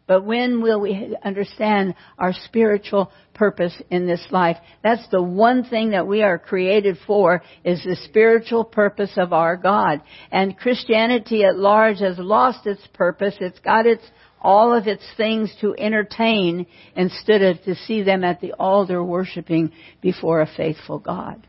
But 0.06 0.26
when 0.26 0.62
will 0.62 0.82
we 0.82 1.16
understand 1.24 1.96
our 2.20 2.34
spiritual 2.34 3.12
purpose 3.34 3.74
in 3.90 4.06
this 4.06 4.26
life? 4.32 4.58
That's 4.84 5.08
the 5.10 5.22
one 5.22 5.64
thing 5.64 5.92
that 5.92 6.08
we 6.08 6.22
are 6.24 6.38
created 6.38 6.98
for 7.08 7.42
is 7.64 7.82
the 7.84 7.96
spiritual 7.96 8.66
purpose 8.66 9.12
of 9.16 9.32
our 9.32 9.56
God. 9.56 10.02
And 10.30 10.58
Christianity 10.58 11.46
at 11.46 11.58
large 11.58 12.00
has 12.00 12.18
lost 12.20 12.68
its 12.68 12.86
purpose. 12.94 13.36
It's 13.40 13.60
got 13.60 13.86
its 13.86 14.04
all 14.42 14.74
of 14.74 14.88
its 14.88 15.06
things 15.16 15.56
to 15.62 15.74
entertain 15.78 16.68
instead 16.98 17.42
of 17.42 17.64
to 17.64 17.76
see 17.76 18.04
them 18.04 18.26
at 18.26 18.42
the 18.42 18.52
altar 18.54 19.02
worshiping 19.02 19.72
before 20.02 20.42
a 20.42 20.50
faithful 20.58 21.00
God. 21.00 21.48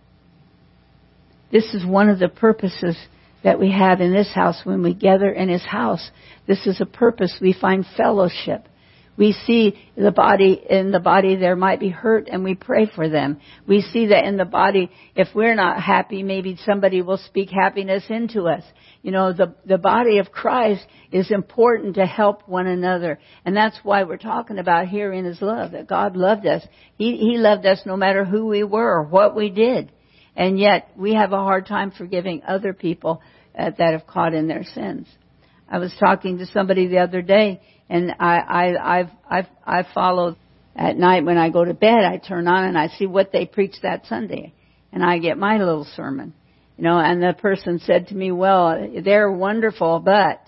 This 1.50 1.74
is 1.74 1.84
one 1.84 2.08
of 2.08 2.20
the 2.20 2.28
purposes 2.28 2.96
that 3.44 3.60
we 3.60 3.70
have 3.70 4.00
in 4.00 4.12
this 4.12 4.30
house 4.34 4.60
when 4.64 4.82
we 4.82 4.94
gather 4.94 5.30
in 5.30 5.48
His 5.48 5.64
house. 5.64 6.10
This 6.46 6.66
is 6.66 6.80
a 6.80 6.86
purpose. 6.86 7.36
We 7.40 7.52
find 7.52 7.84
fellowship. 7.96 8.68
We 9.16 9.32
see 9.46 9.78
the 9.96 10.10
body, 10.10 10.60
in 10.68 10.90
the 10.90 10.98
body 10.98 11.36
there 11.36 11.54
might 11.54 11.78
be 11.78 11.88
hurt 11.88 12.28
and 12.28 12.42
we 12.42 12.56
pray 12.56 12.90
for 12.92 13.08
them. 13.08 13.40
We 13.66 13.80
see 13.80 14.06
that 14.06 14.24
in 14.24 14.36
the 14.36 14.44
body, 14.44 14.90
if 15.14 15.28
we're 15.34 15.54
not 15.54 15.80
happy, 15.80 16.24
maybe 16.24 16.58
somebody 16.66 17.00
will 17.00 17.18
speak 17.18 17.50
happiness 17.50 18.02
into 18.08 18.48
us. 18.48 18.64
You 19.02 19.12
know, 19.12 19.32
the, 19.32 19.54
the 19.64 19.78
body 19.78 20.18
of 20.18 20.32
Christ 20.32 20.84
is 21.12 21.30
important 21.30 21.94
to 21.94 22.06
help 22.06 22.48
one 22.48 22.66
another. 22.66 23.20
And 23.44 23.56
that's 23.56 23.78
why 23.84 24.02
we're 24.02 24.16
talking 24.16 24.58
about 24.58 24.88
here 24.88 25.12
in 25.12 25.24
His 25.24 25.40
love, 25.40 25.72
that 25.72 25.86
God 25.86 26.16
loved 26.16 26.46
us. 26.46 26.66
He, 26.96 27.16
he 27.16 27.38
loved 27.38 27.66
us 27.66 27.82
no 27.86 27.96
matter 27.96 28.24
who 28.24 28.46
we 28.46 28.64
were 28.64 28.98
or 28.98 29.04
what 29.04 29.36
we 29.36 29.48
did. 29.50 29.92
And 30.36 30.58
yet 30.58 30.90
we 30.96 31.14
have 31.14 31.32
a 31.32 31.38
hard 31.38 31.66
time 31.66 31.90
forgiving 31.90 32.42
other 32.46 32.72
people 32.72 33.22
uh, 33.56 33.70
that 33.78 33.92
have 33.92 34.06
caught 34.06 34.34
in 34.34 34.48
their 34.48 34.64
sins. 34.64 35.06
I 35.68 35.78
was 35.78 35.94
talking 35.98 36.38
to 36.38 36.46
somebody 36.46 36.88
the 36.88 36.98
other 36.98 37.22
day, 37.22 37.60
and 37.88 38.12
I, 38.18 38.38
I, 38.38 38.98
I've, 38.98 39.10
I've, 39.28 39.46
I 39.64 39.86
follow 39.94 40.36
at 40.76 40.96
night 40.96 41.24
when 41.24 41.38
I 41.38 41.50
go 41.50 41.64
to 41.64 41.74
bed. 41.74 42.04
I 42.04 42.18
turn 42.18 42.48
on 42.48 42.64
and 42.64 42.76
I 42.76 42.88
see 42.88 43.06
what 43.06 43.32
they 43.32 43.46
preached 43.46 43.82
that 43.82 44.06
Sunday, 44.06 44.52
and 44.92 45.04
I 45.04 45.18
get 45.18 45.38
my 45.38 45.58
little 45.58 45.86
sermon, 45.96 46.34
you 46.76 46.84
know. 46.84 46.98
And 46.98 47.22
the 47.22 47.32
person 47.32 47.78
said 47.78 48.08
to 48.08 48.14
me, 48.14 48.32
"Well, 48.32 48.90
they're 49.04 49.30
wonderful, 49.30 50.00
but 50.00 50.42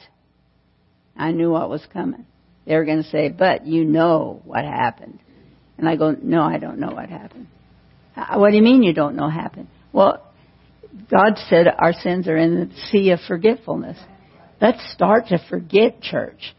I 1.16 1.32
knew 1.32 1.50
what 1.50 1.70
was 1.70 1.86
coming. 1.92 2.26
They 2.66 2.74
were 2.74 2.84
going 2.84 3.02
to 3.02 3.08
say, 3.08 3.28
but 3.28 3.66
you 3.66 3.84
know 3.84 4.42
what 4.44 4.64
happened." 4.64 5.20
And 5.78 5.88
I 5.88 5.96
go, 5.96 6.14
"No, 6.20 6.42
I 6.42 6.58
don't 6.58 6.78
know 6.78 6.90
what 6.90 7.08
happened." 7.08 7.46
What 8.34 8.50
do 8.50 8.56
you 8.56 8.62
mean 8.62 8.82
you 8.82 8.94
don't 8.94 9.14
know 9.14 9.28
happened? 9.28 9.68
Well, 9.96 10.22
God 11.10 11.38
said 11.48 11.68
our 11.68 11.94
sins 11.94 12.28
are 12.28 12.36
in 12.36 12.68
the 12.68 12.76
sea 12.90 13.12
of 13.12 13.20
forgetfulness. 13.26 13.96
Let's 14.60 14.92
start 14.92 15.28
to 15.28 15.38
forget, 15.48 16.02
church. 16.02 16.54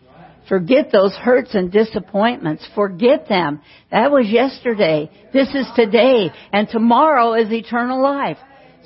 Forget 0.50 0.92
those 0.92 1.14
hurts 1.14 1.54
and 1.54 1.72
disappointments. 1.72 2.68
Forget 2.74 3.30
them. 3.30 3.62
That 3.92 4.10
was 4.10 4.28
yesterday. 4.28 5.12
This 5.34 5.50
is 5.50 5.68
today. 5.76 6.32
And 6.52 6.68
tomorrow 6.68 7.36
is 7.36 7.52
eternal 7.52 8.02
life. 8.02 8.38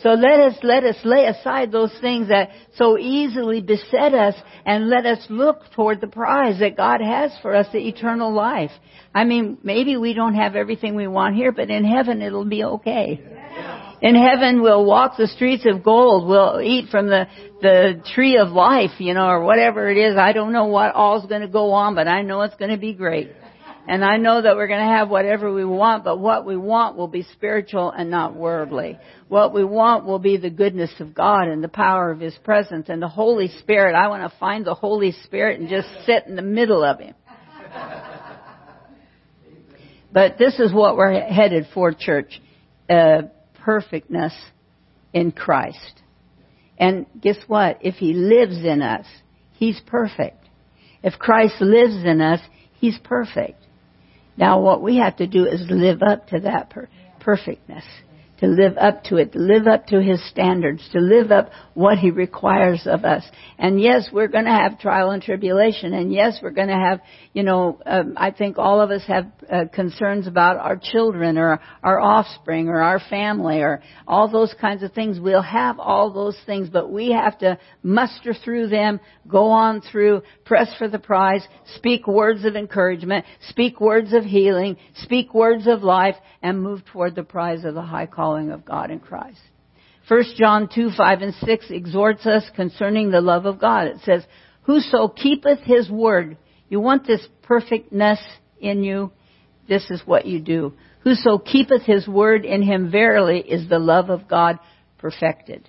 So 0.01 0.09
let 0.09 0.39
us, 0.39 0.55
let 0.63 0.83
us 0.83 0.95
lay 1.03 1.25
aside 1.25 1.71
those 1.71 1.95
things 2.01 2.29
that 2.29 2.49
so 2.75 2.97
easily 2.97 3.61
beset 3.61 4.13
us 4.13 4.35
and 4.65 4.89
let 4.89 5.05
us 5.05 5.23
look 5.29 5.59
toward 5.75 6.01
the 6.01 6.07
prize 6.07 6.59
that 6.59 6.75
God 6.75 7.01
has 7.01 7.31
for 7.41 7.55
us, 7.55 7.67
the 7.71 7.87
eternal 7.87 8.33
life. 8.33 8.71
I 9.13 9.25
mean, 9.25 9.59
maybe 9.63 9.97
we 9.97 10.13
don't 10.13 10.35
have 10.35 10.55
everything 10.55 10.95
we 10.95 11.07
want 11.07 11.35
here, 11.35 11.51
but 11.51 11.69
in 11.69 11.83
heaven 11.83 12.21
it'll 12.21 12.45
be 12.45 12.63
okay. 12.63 13.21
In 14.01 14.15
heaven 14.15 14.63
we'll 14.63 14.85
walk 14.85 15.17
the 15.17 15.27
streets 15.27 15.67
of 15.67 15.83
gold. 15.83 16.27
We'll 16.27 16.61
eat 16.61 16.89
from 16.89 17.07
the, 17.07 17.27
the 17.61 18.01
tree 18.15 18.37
of 18.37 18.49
life, 18.49 18.99
you 18.99 19.13
know, 19.13 19.27
or 19.27 19.43
whatever 19.43 19.91
it 19.91 19.97
is. 19.97 20.17
I 20.17 20.33
don't 20.33 20.53
know 20.53 20.65
what 20.65 20.95
all's 20.95 21.27
gonna 21.27 21.47
go 21.47 21.73
on, 21.73 21.93
but 21.93 22.07
I 22.07 22.23
know 22.23 22.41
it's 22.41 22.55
gonna 22.55 22.77
be 22.77 22.93
great. 22.93 23.29
And 23.91 24.05
I 24.05 24.15
know 24.15 24.41
that 24.41 24.55
we're 24.55 24.69
going 24.69 24.79
to 24.79 24.85
have 24.85 25.09
whatever 25.09 25.53
we 25.53 25.65
want, 25.65 26.05
but 26.05 26.17
what 26.17 26.45
we 26.45 26.55
want 26.55 26.95
will 26.95 27.09
be 27.09 27.23
spiritual 27.23 27.91
and 27.91 28.09
not 28.09 28.33
worldly. 28.33 28.97
What 29.27 29.53
we 29.53 29.65
want 29.65 30.05
will 30.05 30.17
be 30.17 30.37
the 30.37 30.49
goodness 30.49 30.91
of 31.01 31.13
God 31.13 31.49
and 31.49 31.61
the 31.61 31.67
power 31.67 32.09
of 32.09 32.21
His 32.21 32.33
presence 32.35 32.87
and 32.87 33.01
the 33.01 33.09
Holy 33.09 33.49
Spirit. 33.59 33.93
I 33.93 34.07
want 34.07 34.23
to 34.31 34.37
find 34.39 34.65
the 34.65 34.75
Holy 34.75 35.11
Spirit 35.25 35.59
and 35.59 35.67
just 35.67 35.89
sit 36.05 36.25
in 36.25 36.37
the 36.37 36.41
middle 36.41 36.85
of 36.85 37.01
Him. 37.01 37.15
But 40.13 40.37
this 40.37 40.57
is 40.57 40.71
what 40.71 40.95
we're 40.95 41.11
headed 41.25 41.67
for, 41.73 41.91
church. 41.91 42.41
Uh, 42.89 43.23
perfectness 43.59 44.33
in 45.11 45.33
Christ. 45.33 46.01
And 46.77 47.07
guess 47.19 47.39
what? 47.45 47.79
If 47.81 47.95
He 47.95 48.13
lives 48.13 48.63
in 48.63 48.81
us, 48.81 49.05
He's 49.57 49.81
perfect. 49.85 50.45
If 51.03 51.19
Christ 51.19 51.59
lives 51.59 52.05
in 52.05 52.21
us, 52.21 52.39
He's 52.79 52.97
perfect. 53.03 53.60
Now 54.37 54.61
what 54.61 54.81
we 54.81 54.97
have 54.97 55.17
to 55.17 55.27
do 55.27 55.45
is 55.45 55.61
live 55.69 56.01
up 56.01 56.27
to 56.29 56.39
that 56.41 56.69
per- 56.69 56.89
perfectness 57.19 57.85
to 58.41 58.47
live 58.47 58.75
up 58.77 59.03
to 59.05 59.17
it, 59.17 59.31
to 59.33 59.39
live 59.39 59.67
up 59.67 59.85
to 59.87 60.01
His 60.01 60.23
standards, 60.29 60.87
to 60.91 60.99
live 60.99 61.31
up 61.31 61.51
what 61.73 61.97
He 61.99 62.11
requires 62.11 62.81
of 62.85 63.05
us. 63.05 63.23
And 63.57 63.79
yes, 63.79 64.09
we're 64.11 64.27
going 64.27 64.45
to 64.45 64.51
have 64.51 64.79
trial 64.79 65.11
and 65.11 65.21
tribulation, 65.21 65.93
and 65.93 66.11
yes, 66.11 66.39
we're 66.41 66.49
going 66.49 66.67
to 66.67 66.73
have, 66.73 67.01
you 67.33 67.43
know, 67.43 67.79
um, 67.85 68.15
I 68.17 68.31
think 68.31 68.57
all 68.57 68.81
of 68.81 68.89
us 68.89 69.03
have 69.07 69.27
uh, 69.49 69.65
concerns 69.73 70.27
about 70.27 70.57
our 70.57 70.75
children 70.75 71.37
or 71.37 71.59
our 71.83 71.99
offspring 71.99 72.67
or 72.67 72.81
our 72.81 72.99
family 73.09 73.61
or 73.61 73.81
all 74.07 74.29
those 74.29 74.53
kinds 74.59 74.81
of 74.83 74.91
things. 74.93 75.19
We'll 75.19 75.41
have 75.43 75.79
all 75.79 76.11
those 76.11 76.37
things, 76.45 76.69
but 76.69 76.91
we 76.91 77.11
have 77.11 77.37
to 77.39 77.59
muster 77.83 78.33
through 78.33 78.69
them, 78.69 78.99
go 79.27 79.49
on 79.49 79.81
through, 79.81 80.23
press 80.45 80.67
for 80.77 80.87
the 80.87 80.99
prize, 80.99 81.47
speak 81.75 82.07
words 82.07 82.43
of 82.43 82.55
encouragement, 82.55 83.25
speak 83.49 83.79
words 83.79 84.13
of 84.13 84.23
healing, 84.23 84.77
speak 84.95 85.33
words 85.33 85.67
of 85.67 85.83
life, 85.83 86.15
and 86.41 86.61
move 86.61 86.83
toward 86.85 87.15
the 87.15 87.23
prize 87.23 87.63
of 87.65 87.75
the 87.75 87.81
high 87.81 88.07
calling 88.31 88.51
of 88.51 88.63
God 88.63 88.91
in 88.91 88.99
Christ. 88.99 89.39
1 90.07 90.23
John 90.37 90.69
2, 90.73 90.91
5 90.97 91.21
and 91.21 91.33
6 91.33 91.65
exhorts 91.69 92.25
us 92.25 92.43
concerning 92.55 93.11
the 93.11 93.19
love 93.19 93.45
of 93.45 93.59
God. 93.59 93.87
It 93.87 93.97
says, 94.03 94.23
Whoso 94.63 95.09
keepeth 95.09 95.59
his 95.59 95.89
word, 95.89 96.37
you 96.69 96.79
want 96.79 97.05
this 97.05 97.25
perfectness 97.41 98.19
in 98.59 98.83
you, 98.83 99.11
this 99.67 99.89
is 99.89 100.01
what 100.05 100.25
you 100.25 100.39
do. 100.39 100.73
Whoso 101.03 101.39
keepeth 101.39 101.83
his 101.83 102.07
word 102.07 102.45
in 102.45 102.61
him 102.61 102.89
verily 102.89 103.39
is 103.39 103.67
the 103.67 103.79
love 103.79 104.09
of 104.09 104.27
God 104.27 104.59
perfected. 104.97 105.67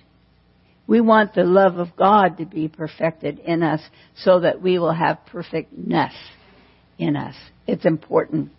We 0.87 1.01
want 1.01 1.33
the 1.33 1.43
love 1.43 1.77
of 1.77 1.95
God 1.97 2.37
to 2.37 2.45
be 2.45 2.69
perfected 2.69 3.39
in 3.39 3.61
us 3.61 3.81
so 4.15 4.41
that 4.41 4.61
we 4.61 4.79
will 4.79 4.93
have 4.93 5.25
perfectness 5.25 6.13
in 6.97 7.17
us. 7.17 7.35
It's 7.67 7.85
important. 7.85 8.51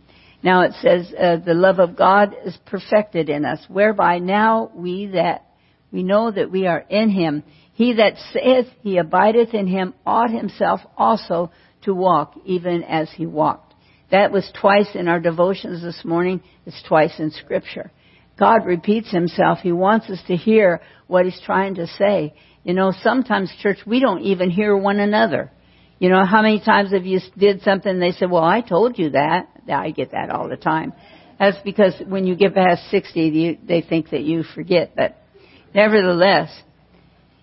Now 0.45 0.61
it 0.61 0.75
says, 0.83 1.13
uh, 1.19 1.37
the 1.45 1.55
love 1.55 1.81
of 1.81 1.97
God 1.97 2.37
is 2.45 2.57
perfected 2.67 3.29
in 3.29 3.45
us, 3.45 3.59
whereby 3.69 4.19
now 4.21 4.71
we 4.75 5.07
that, 5.07 5.47
we 5.91 6.05
know 6.05 6.31
that 6.31 6.53
we 6.53 6.67
are 6.67 6.85
in 6.89 7.11
Him. 7.11 7.43
He 7.75 7.95
that 7.95 8.15
saith 8.33 8.67
he 8.83 8.99
abideth 8.99 9.53
in 9.53 9.67
him 9.67 9.95
ought 10.07 10.31
himself 10.31 10.81
also 10.97 11.51
to 11.83 11.93
walk 11.93 12.35
even 12.45 12.85
as 12.85 13.11
he 13.11 13.27
walked. 13.27 13.75
That 14.11 14.31
was 14.31 14.49
twice 14.61 14.95
in 14.95 15.09
our 15.09 15.19
devotions 15.19 15.83
this 15.83 16.05
morning. 16.05 16.41
It's 16.67 16.81
twice 16.87 17.19
in 17.19 17.33
scripture. 17.33 17.91
God 18.39 18.65
repeats 18.65 19.11
himself. 19.11 19.59
He 19.59 19.73
wants 19.73 20.09
us 20.09 20.23
to 20.29 20.37
hear 20.37 20.83
what 21.09 21.25
he's 21.25 21.41
trying 21.45 21.75
to 21.77 21.89
say. 21.89 22.35
You 22.63 22.75
know, 22.75 22.93
sometimes 23.03 23.53
church, 23.61 23.79
we 23.85 23.99
don't 23.99 24.23
even 24.23 24.51
hear 24.51 24.77
one 24.77 25.01
another. 25.01 25.51
You 25.99 26.11
know, 26.11 26.25
how 26.25 26.43
many 26.43 26.61
times 26.61 26.93
have 26.93 27.05
you 27.05 27.21
did 27.37 27.63
something 27.63 27.91
and 27.91 28.03
they 28.03 28.13
said, 28.13 28.31
well, 28.31 28.45
I 28.45 28.61
told 28.61 28.99
you 28.99 29.11
that. 29.11 29.49
I 29.69 29.91
get 29.91 30.13
that 30.13 30.31
all 30.31 30.49
the 30.49 30.57
time. 30.57 30.93
That's 31.39 31.59
because 31.65 31.95
when 32.07 32.27
you 32.27 32.37
get 32.37 32.55
past 32.55 32.91
60, 32.91 33.21
you, 33.21 33.59
they 33.67 33.81
think 33.83 34.11
that 34.11 34.23
you 34.23 34.45
forget. 34.55 34.95
But 34.95 35.17
nevertheless, 35.75 36.51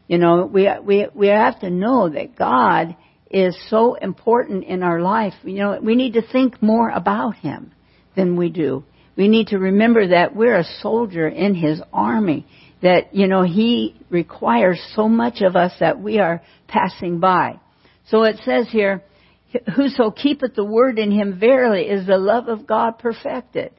you 0.08 0.18
know, 0.18 0.46
we, 0.46 0.70
we, 0.84 1.08
we 1.14 1.28
have 1.28 1.60
to 1.62 1.70
know 1.70 2.10
that 2.10 2.38
God 2.38 2.96
is 3.30 3.58
so 3.70 3.96
important 3.96 4.66
in 4.66 4.84
our 4.84 5.02
life. 5.02 5.34
You 5.44 5.56
know, 5.56 5.80
we 5.82 5.96
need 5.96 6.14
to 6.14 6.22
think 6.22 6.62
more 6.62 6.90
about 6.90 7.36
Him 7.36 7.72
than 8.16 8.38
we 8.38 8.50
do. 8.50 8.84
We 9.16 9.28
need 9.28 9.48
to 9.48 9.58
remember 9.58 10.10
that 10.10 10.36
we're 10.36 10.58
a 10.58 10.66
soldier 10.82 11.28
in 11.28 11.56
His 11.56 11.82
army. 11.94 12.46
That, 12.82 13.14
you 13.16 13.28
know, 13.28 13.44
He 13.44 13.96
requires 14.10 14.82
so 14.96 15.08
much 15.08 15.42
of 15.42 15.56
us 15.56 15.74
that 15.80 16.00
we 16.00 16.20
are 16.20 16.42
passing 16.68 17.20
by. 17.20 17.60
So 18.10 18.24
it 18.24 18.38
says 18.44 18.68
here, 18.70 19.04
Whoso 19.76 20.12
keepeth 20.12 20.56
the 20.56 20.66
word 20.66 21.00
in 21.00 21.12
him 21.12 21.40
verily 21.40 21.84
is 21.84 22.08
the 22.08 22.18
love 22.18 22.48
of 22.48 22.66
God 22.66 23.00
perfected. 23.00 23.72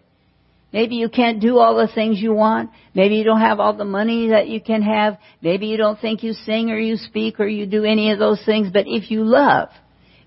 Maybe 0.72 0.96
you 0.96 1.10
can't 1.10 1.40
do 1.40 1.58
all 1.58 1.76
the 1.76 1.92
things 1.92 2.20
you 2.20 2.32
want. 2.32 2.70
Maybe 2.94 3.16
you 3.16 3.24
don't 3.24 3.40
have 3.40 3.60
all 3.60 3.76
the 3.76 3.84
money 3.84 4.30
that 4.30 4.48
you 4.48 4.60
can 4.60 4.80
have. 4.82 5.18
Maybe 5.42 5.66
you 5.66 5.76
don't 5.76 6.00
think 6.00 6.22
you 6.22 6.32
sing 6.32 6.70
or 6.70 6.78
you 6.78 6.96
speak 6.96 7.40
or 7.40 7.46
you 7.46 7.66
do 7.66 7.84
any 7.84 8.10
of 8.10 8.18
those 8.18 8.42
things. 8.44 8.70
But 8.72 8.84
if 8.86 9.10
you 9.10 9.22
love, 9.22 9.68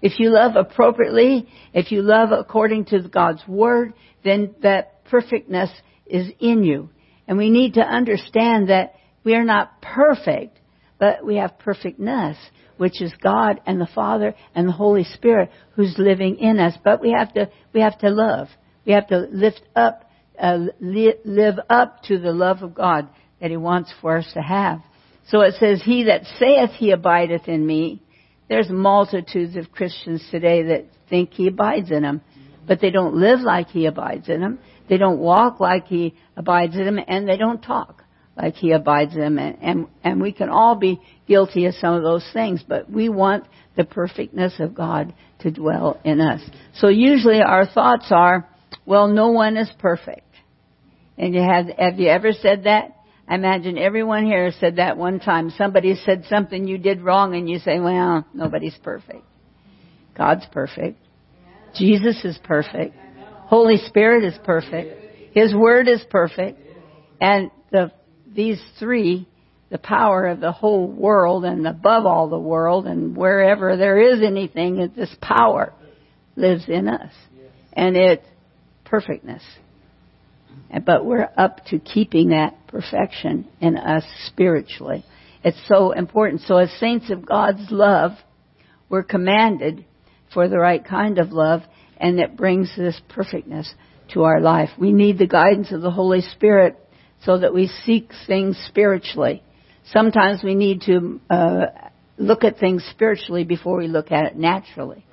if 0.01 0.19
you 0.19 0.29
love 0.29 0.55
appropriately, 0.55 1.47
if 1.73 1.91
you 1.91 2.03
love 2.03 2.31
according 2.31 2.85
to 2.85 3.01
God's 3.07 3.41
Word, 3.47 3.93
then 4.23 4.53
that 4.61 5.03
perfectness 5.05 5.71
is 6.05 6.31
in 6.39 6.63
you. 6.63 6.89
And 7.27 7.39
we 7.39 7.49
need 7.49 7.73
to 7.75 7.81
understand 7.81 8.69
that 8.69 8.93
we 9.23 9.33
are 9.33 9.43
not 9.43 9.81
perfect, 9.81 10.59
but 10.99 11.25
we 11.25 11.37
have 11.37 11.57
perfectness, 11.57 12.37
which 12.77 13.01
is 13.01 13.13
God 13.21 13.61
and 13.65 13.79
the 13.79 13.89
Father 13.93 14.35
and 14.53 14.67
the 14.67 14.73
Holy 14.73 15.03
Spirit 15.03 15.49
who's 15.75 15.95
living 15.97 16.37
in 16.37 16.59
us. 16.59 16.75
But 16.83 17.01
we 17.01 17.11
have 17.11 17.33
to, 17.33 17.49
we 17.73 17.81
have 17.81 17.97
to 17.99 18.09
love. 18.09 18.47
We 18.85 18.93
have 18.93 19.07
to 19.07 19.27
lift 19.31 19.61
up 19.75 20.05
uh, 20.39 20.59
li- 20.79 21.15
live 21.23 21.55
up 21.69 22.03
to 22.03 22.17
the 22.17 22.31
love 22.31 22.61
of 22.61 22.73
God 22.73 23.07
that 23.41 23.51
He 23.51 23.57
wants 23.57 23.93
for 24.01 24.17
us 24.17 24.29
to 24.33 24.41
have. 24.41 24.81
So 25.27 25.41
it 25.41 25.55
says, 25.59 25.81
He 25.83 26.05
that 26.05 26.23
saith 26.39 26.71
He 26.71 26.91
abideth 26.91 27.47
in 27.47 27.65
me. 27.65 28.01
There's 28.47 28.69
multitudes 28.69 29.55
of 29.55 29.71
Christians 29.71 30.25
today 30.29 30.63
that 30.63 30.85
think 31.09 31.31
He 31.33 31.47
abides 31.47 31.91
in 31.91 32.03
them, 32.03 32.21
but 32.67 32.79
they 32.79 32.91
don't 32.91 33.15
live 33.15 33.39
like 33.39 33.69
He 33.69 33.85
abides 33.85 34.29
in 34.29 34.41
them. 34.41 34.59
They 34.87 34.97
don't 34.97 35.19
walk 35.19 35.59
like 35.59 35.87
He 35.87 36.15
abides 36.35 36.75
in 36.75 36.85
them, 36.85 36.99
and 37.07 37.27
they 37.27 37.37
don't 37.37 37.61
talk 37.61 38.03
like 38.37 38.55
He 38.55 38.71
abides 38.71 39.15
in 39.15 39.21
them. 39.21 39.39
And, 39.39 39.57
and, 39.61 39.87
and 40.03 40.21
we 40.21 40.31
can 40.31 40.49
all 40.49 40.75
be 40.75 41.01
guilty 41.27 41.65
of 41.65 41.75
some 41.75 41.93
of 41.95 42.03
those 42.03 42.27
things, 42.33 42.63
but 42.67 42.89
we 42.89 43.09
want 43.09 43.45
the 43.75 43.83
perfectness 43.83 44.53
of 44.59 44.75
God 44.75 45.13
to 45.39 45.51
dwell 45.51 45.99
in 46.03 46.21
us. 46.21 46.41
So 46.75 46.87
usually 46.87 47.41
our 47.41 47.65
thoughts 47.65 48.07
are, 48.11 48.47
well, 48.85 49.07
no 49.07 49.31
one 49.31 49.57
is 49.57 49.69
perfect. 49.79 50.21
And 51.17 51.33
you 51.33 51.41
have, 51.41 51.67
have 51.77 51.99
you 51.99 52.09
ever 52.09 52.31
said 52.33 52.65
that? 52.65 52.91
I 53.27 53.35
imagine 53.35 53.77
everyone 53.77 54.25
here 54.25 54.51
said 54.59 54.75
that 54.75 54.97
one 54.97 55.19
time. 55.19 55.49
Somebody 55.57 55.95
said 56.05 56.25
something 56.29 56.67
you 56.67 56.77
did 56.77 57.01
wrong 57.01 57.35
and 57.35 57.49
you 57.49 57.59
say, 57.59 57.79
well, 57.79 58.25
nobody's 58.33 58.77
perfect. 58.83 59.23
God's 60.15 60.45
perfect. 60.51 60.99
Jesus 61.73 62.23
is 62.23 62.37
perfect. 62.43 62.95
Holy 63.47 63.77
Spirit 63.77 64.23
is 64.23 64.37
perfect. 64.43 65.33
His 65.33 65.53
Word 65.53 65.87
is 65.87 66.03
perfect. 66.09 66.59
And 67.19 67.49
the, 67.71 67.91
these 68.31 68.61
three, 68.79 69.27
the 69.69 69.77
power 69.77 70.27
of 70.27 70.39
the 70.39 70.51
whole 70.51 70.87
world 70.87 71.43
and 71.43 71.67
above 71.67 72.05
all 72.05 72.29
the 72.29 72.39
world 72.39 72.85
and 72.85 73.15
wherever 73.15 73.75
there 73.75 73.99
is 73.99 74.21
anything, 74.21 74.91
this 74.95 75.13
power 75.21 75.73
lives 76.35 76.65
in 76.67 76.87
us. 76.87 77.11
And 77.73 77.97
it's 77.97 78.25
perfectness. 78.85 79.43
But 80.85 81.05
we're 81.05 81.29
up 81.37 81.65
to 81.67 81.79
keeping 81.79 82.29
that 82.29 82.67
perfection 82.67 83.47
in 83.59 83.77
us 83.77 84.03
spiritually. 84.27 85.03
It's 85.43 85.57
so 85.67 85.91
important. 85.91 86.41
So 86.41 86.57
as 86.57 86.71
saints 86.79 87.09
of 87.09 87.25
God's 87.25 87.69
love, 87.71 88.11
we're 88.89 89.03
commanded 89.03 89.85
for 90.33 90.47
the 90.47 90.59
right 90.59 90.83
kind 90.85 91.17
of 91.19 91.31
love 91.31 91.61
and 91.97 92.19
it 92.19 92.35
brings 92.35 92.75
this 92.75 92.99
perfectness 93.09 93.73
to 94.13 94.23
our 94.23 94.39
life. 94.39 94.69
We 94.77 94.91
need 94.91 95.17
the 95.17 95.27
guidance 95.27 95.71
of 95.71 95.81
the 95.81 95.91
Holy 95.91 96.21
Spirit 96.21 96.77
so 97.23 97.39
that 97.39 97.53
we 97.53 97.67
seek 97.67 98.11
things 98.27 98.57
spiritually. 98.67 99.43
Sometimes 99.91 100.43
we 100.43 100.55
need 100.55 100.81
to 100.81 101.19
uh, 101.29 101.65
look 102.17 102.43
at 102.43 102.57
things 102.57 102.85
spiritually 102.91 103.43
before 103.43 103.77
we 103.77 103.87
look 103.87 104.11
at 104.11 104.25
it 104.25 104.35
naturally. 104.35 105.05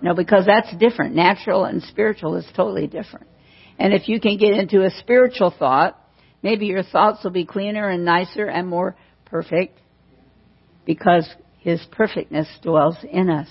You 0.00 0.08
know, 0.08 0.14
because 0.14 0.46
that's 0.46 0.74
different. 0.76 1.14
Natural 1.14 1.64
and 1.64 1.82
spiritual 1.82 2.36
is 2.36 2.46
totally 2.54 2.86
different. 2.86 3.26
And 3.78 3.92
if 3.92 4.08
you 4.08 4.20
can 4.20 4.36
get 4.36 4.52
into 4.52 4.84
a 4.84 4.90
spiritual 4.90 5.54
thought, 5.56 5.98
maybe 6.42 6.66
your 6.66 6.82
thoughts 6.82 7.24
will 7.24 7.30
be 7.30 7.44
cleaner 7.44 7.88
and 7.88 8.04
nicer 8.04 8.46
and 8.46 8.68
more 8.68 8.96
perfect 9.24 9.78
because 10.86 11.28
His 11.58 11.80
perfectness 11.90 12.48
dwells 12.62 12.96
in 13.10 13.30
us. 13.30 13.48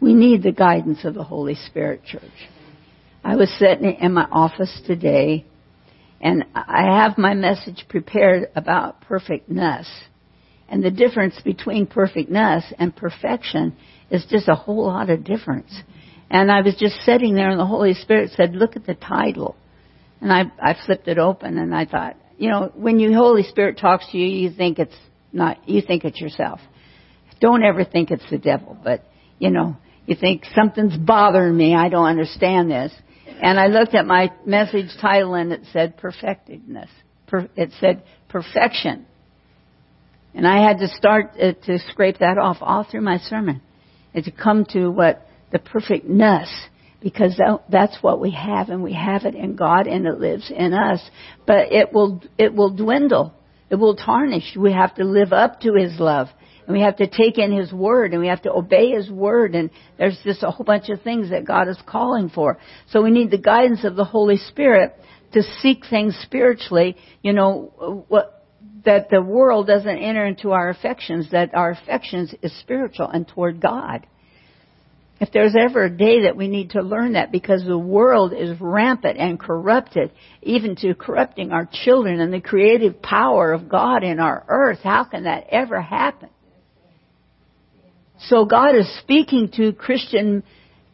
We 0.00 0.14
need 0.14 0.42
the 0.42 0.52
guidance 0.52 1.04
of 1.04 1.14
the 1.14 1.22
Holy 1.22 1.54
Spirit, 1.54 2.04
church. 2.04 2.22
I 3.22 3.36
was 3.36 3.52
sitting 3.58 3.98
in 4.00 4.14
my 4.14 4.26
office 4.32 4.80
today 4.84 5.46
and 6.22 6.44
I 6.54 7.00
have 7.00 7.18
my 7.18 7.34
message 7.34 7.84
prepared 7.88 8.48
about 8.54 9.00
perfectness. 9.02 9.88
And 10.68 10.82
the 10.82 10.90
difference 10.90 11.38
between 11.44 11.86
perfectness 11.86 12.64
and 12.78 12.94
perfection 12.94 13.76
is 14.10 14.24
just 14.30 14.48
a 14.48 14.54
whole 14.54 14.86
lot 14.86 15.10
of 15.10 15.24
difference. 15.24 15.74
And 16.30 16.50
I 16.50 16.62
was 16.62 16.76
just 16.76 16.94
sitting 17.04 17.34
there, 17.34 17.50
and 17.50 17.60
the 17.60 17.66
Holy 17.66 17.92
Spirit 17.92 18.30
said, 18.30 18.54
"Look 18.54 18.76
at 18.76 18.86
the 18.86 18.94
title." 18.94 19.56
And 20.20 20.32
I 20.32 20.44
I 20.60 20.74
flipped 20.86 21.08
it 21.08 21.18
open, 21.18 21.58
and 21.58 21.74
I 21.74 21.84
thought, 21.84 22.16
you 22.38 22.48
know, 22.48 22.72
when 22.74 22.98
you 22.98 23.14
Holy 23.14 23.42
Spirit 23.42 23.78
talks 23.78 24.06
to 24.12 24.18
you, 24.18 24.26
you 24.26 24.50
think 24.50 24.78
it's 24.78 24.96
not, 25.32 25.68
you 25.68 25.82
think 25.82 26.04
it's 26.04 26.20
yourself. 26.20 26.60
Don't 27.40 27.62
ever 27.62 27.84
think 27.84 28.10
it's 28.10 28.28
the 28.30 28.38
devil, 28.38 28.76
but 28.82 29.04
you 29.38 29.50
know, 29.50 29.76
you 30.06 30.14
think 30.14 30.44
something's 30.54 30.96
bothering 30.96 31.56
me. 31.56 31.74
I 31.74 31.88
don't 31.88 32.06
understand 32.06 32.70
this. 32.70 32.92
And 33.42 33.58
I 33.58 33.66
looked 33.66 33.96
at 33.96 34.06
my 34.06 34.30
message 34.46 34.86
title, 35.00 35.34
and 35.34 35.52
it 35.52 35.62
said 35.72 35.96
perfectedness. 35.96 36.88
It 37.56 37.72
said 37.80 38.04
perfection. 38.28 39.04
And 40.32 40.46
I 40.46 40.66
had 40.66 40.78
to 40.78 40.88
start 40.88 41.32
uh, 41.42 41.52
to 41.66 41.78
scrape 41.90 42.18
that 42.18 42.38
off 42.38 42.58
all 42.60 42.86
through 42.88 43.00
my 43.00 43.18
sermon 43.18 43.60
and 44.14 44.24
to 44.24 44.30
come 44.30 44.64
to 44.70 44.88
what 44.88 45.26
the 45.50 45.58
perfectness 45.58 46.48
because 47.02 47.38
that's 47.68 47.96
what 48.00 48.20
we 48.20 48.30
have 48.30 48.68
and 48.68 48.82
we 48.82 48.92
have 48.94 49.24
it 49.24 49.34
in 49.34 49.56
God 49.56 49.86
and 49.86 50.06
it 50.06 50.20
lives 50.20 50.50
in 50.54 50.72
us 50.72 51.02
but 51.46 51.72
it 51.72 51.92
will 51.92 52.22
it 52.38 52.54
will 52.54 52.70
dwindle 52.70 53.34
it 53.68 53.74
will 53.74 53.96
tarnish 53.96 54.56
we 54.56 54.72
have 54.72 54.94
to 54.94 55.04
live 55.04 55.32
up 55.32 55.60
to 55.60 55.74
his 55.74 55.98
love 55.98 56.28
and 56.72 56.80
we 56.80 56.84
have 56.84 56.96
to 56.96 57.06
take 57.06 57.36
in 57.36 57.52
his 57.52 57.70
word 57.70 58.12
and 58.12 58.20
we 58.20 58.28
have 58.28 58.40
to 58.42 58.50
obey 58.50 58.92
his 58.92 59.10
word 59.10 59.54
and 59.54 59.68
there's 59.98 60.18
just 60.24 60.42
a 60.42 60.50
whole 60.50 60.64
bunch 60.64 60.88
of 60.88 61.02
things 61.02 61.28
that 61.28 61.44
God 61.44 61.68
is 61.68 61.76
calling 61.86 62.30
for 62.30 62.58
so 62.90 63.02
we 63.02 63.10
need 63.10 63.30
the 63.30 63.36
guidance 63.36 63.84
of 63.84 63.94
the 63.94 64.04
Holy 64.04 64.38
Spirit 64.38 64.94
to 65.34 65.42
seek 65.60 65.84
things 65.90 66.16
spiritually 66.22 66.96
you 67.20 67.34
know 67.34 68.04
what 68.08 68.46
that 68.86 69.10
the 69.10 69.20
world 69.20 69.66
doesn't 69.66 69.98
enter 69.98 70.24
into 70.24 70.52
our 70.52 70.70
affections 70.70 71.30
that 71.30 71.54
our 71.54 71.72
affections 71.72 72.34
is 72.40 72.58
spiritual 72.60 73.06
and 73.08 73.28
toward 73.28 73.60
God 73.60 74.06
if 75.20 75.30
there's 75.30 75.54
ever 75.56 75.84
a 75.84 75.90
day 75.90 76.22
that 76.22 76.36
we 76.36 76.48
need 76.48 76.70
to 76.70 76.82
learn 76.82 77.12
that 77.12 77.30
because 77.30 77.64
the 77.64 77.78
world 77.78 78.32
is 78.32 78.60
rampant 78.60 79.18
and 79.18 79.38
corrupted, 79.38 80.10
even 80.42 80.74
to 80.76 80.96
corrupting 80.96 81.52
our 81.52 81.68
children 81.84 82.18
and 82.18 82.32
the 82.32 82.40
creative 82.40 83.00
power 83.00 83.52
of 83.52 83.68
God 83.68 84.02
in 84.02 84.18
our 84.18 84.44
earth, 84.48 84.80
how 84.82 85.04
can 85.04 85.22
that 85.22 85.46
ever 85.50 85.80
happen? 85.80 86.28
So 88.28 88.44
God 88.44 88.74
is 88.76 88.88
speaking 88.98 89.50
to 89.56 89.72
Christian, 89.72 90.42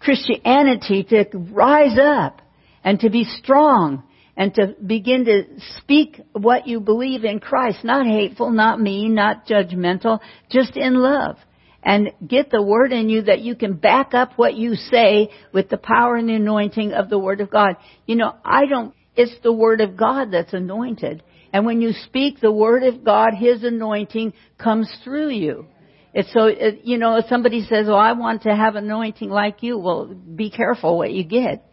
Christianity 0.00 1.04
to 1.04 1.26
rise 1.34 1.98
up 2.00 2.40
and 2.84 3.00
to 3.00 3.10
be 3.10 3.24
strong 3.24 4.04
and 4.36 4.54
to 4.54 4.74
begin 4.84 5.24
to 5.24 5.44
speak 5.78 6.20
what 6.32 6.66
you 6.66 6.80
believe 6.80 7.24
in 7.24 7.40
Christ, 7.40 7.84
not 7.84 8.06
hateful, 8.06 8.50
not 8.50 8.80
mean, 8.80 9.14
not 9.14 9.46
judgmental, 9.46 10.20
just 10.50 10.76
in 10.76 10.94
love 10.94 11.36
and 11.82 12.10
get 12.26 12.50
the 12.50 12.62
word 12.62 12.92
in 12.92 13.08
you 13.08 13.22
that 13.22 13.40
you 13.40 13.54
can 13.54 13.74
back 13.74 14.12
up 14.14 14.32
what 14.36 14.54
you 14.54 14.74
say 14.74 15.30
with 15.52 15.68
the 15.68 15.78
power 15.78 16.16
and 16.16 16.28
the 16.28 16.34
anointing 16.34 16.92
of 16.92 17.08
the 17.08 17.18
word 17.18 17.40
of 17.40 17.50
God. 17.50 17.76
You 18.06 18.16
know, 18.16 18.34
I 18.44 18.66
don't, 18.66 18.94
it's 19.16 19.34
the 19.42 19.52
word 19.52 19.80
of 19.80 19.96
God 19.96 20.30
that's 20.32 20.52
anointed. 20.52 21.22
And 21.52 21.64
when 21.64 21.80
you 21.80 21.92
speak 22.04 22.40
the 22.40 22.52
word 22.52 22.82
of 22.82 23.04
God, 23.04 23.30
His 23.34 23.62
anointing 23.64 24.34
comes 24.58 24.90
through 25.04 25.30
you. 25.30 25.66
It's 26.14 26.32
so, 26.32 26.46
it, 26.46 26.80
you 26.84 26.98
know, 26.98 27.16
if 27.16 27.26
somebody 27.28 27.62
says, 27.62 27.86
oh, 27.88 27.94
I 27.94 28.12
want 28.12 28.42
to 28.42 28.54
have 28.54 28.76
anointing 28.76 29.28
like 29.28 29.62
you, 29.62 29.78
well, 29.78 30.06
be 30.06 30.50
careful 30.50 30.96
what 30.96 31.12
you 31.12 31.24
get 31.24 31.64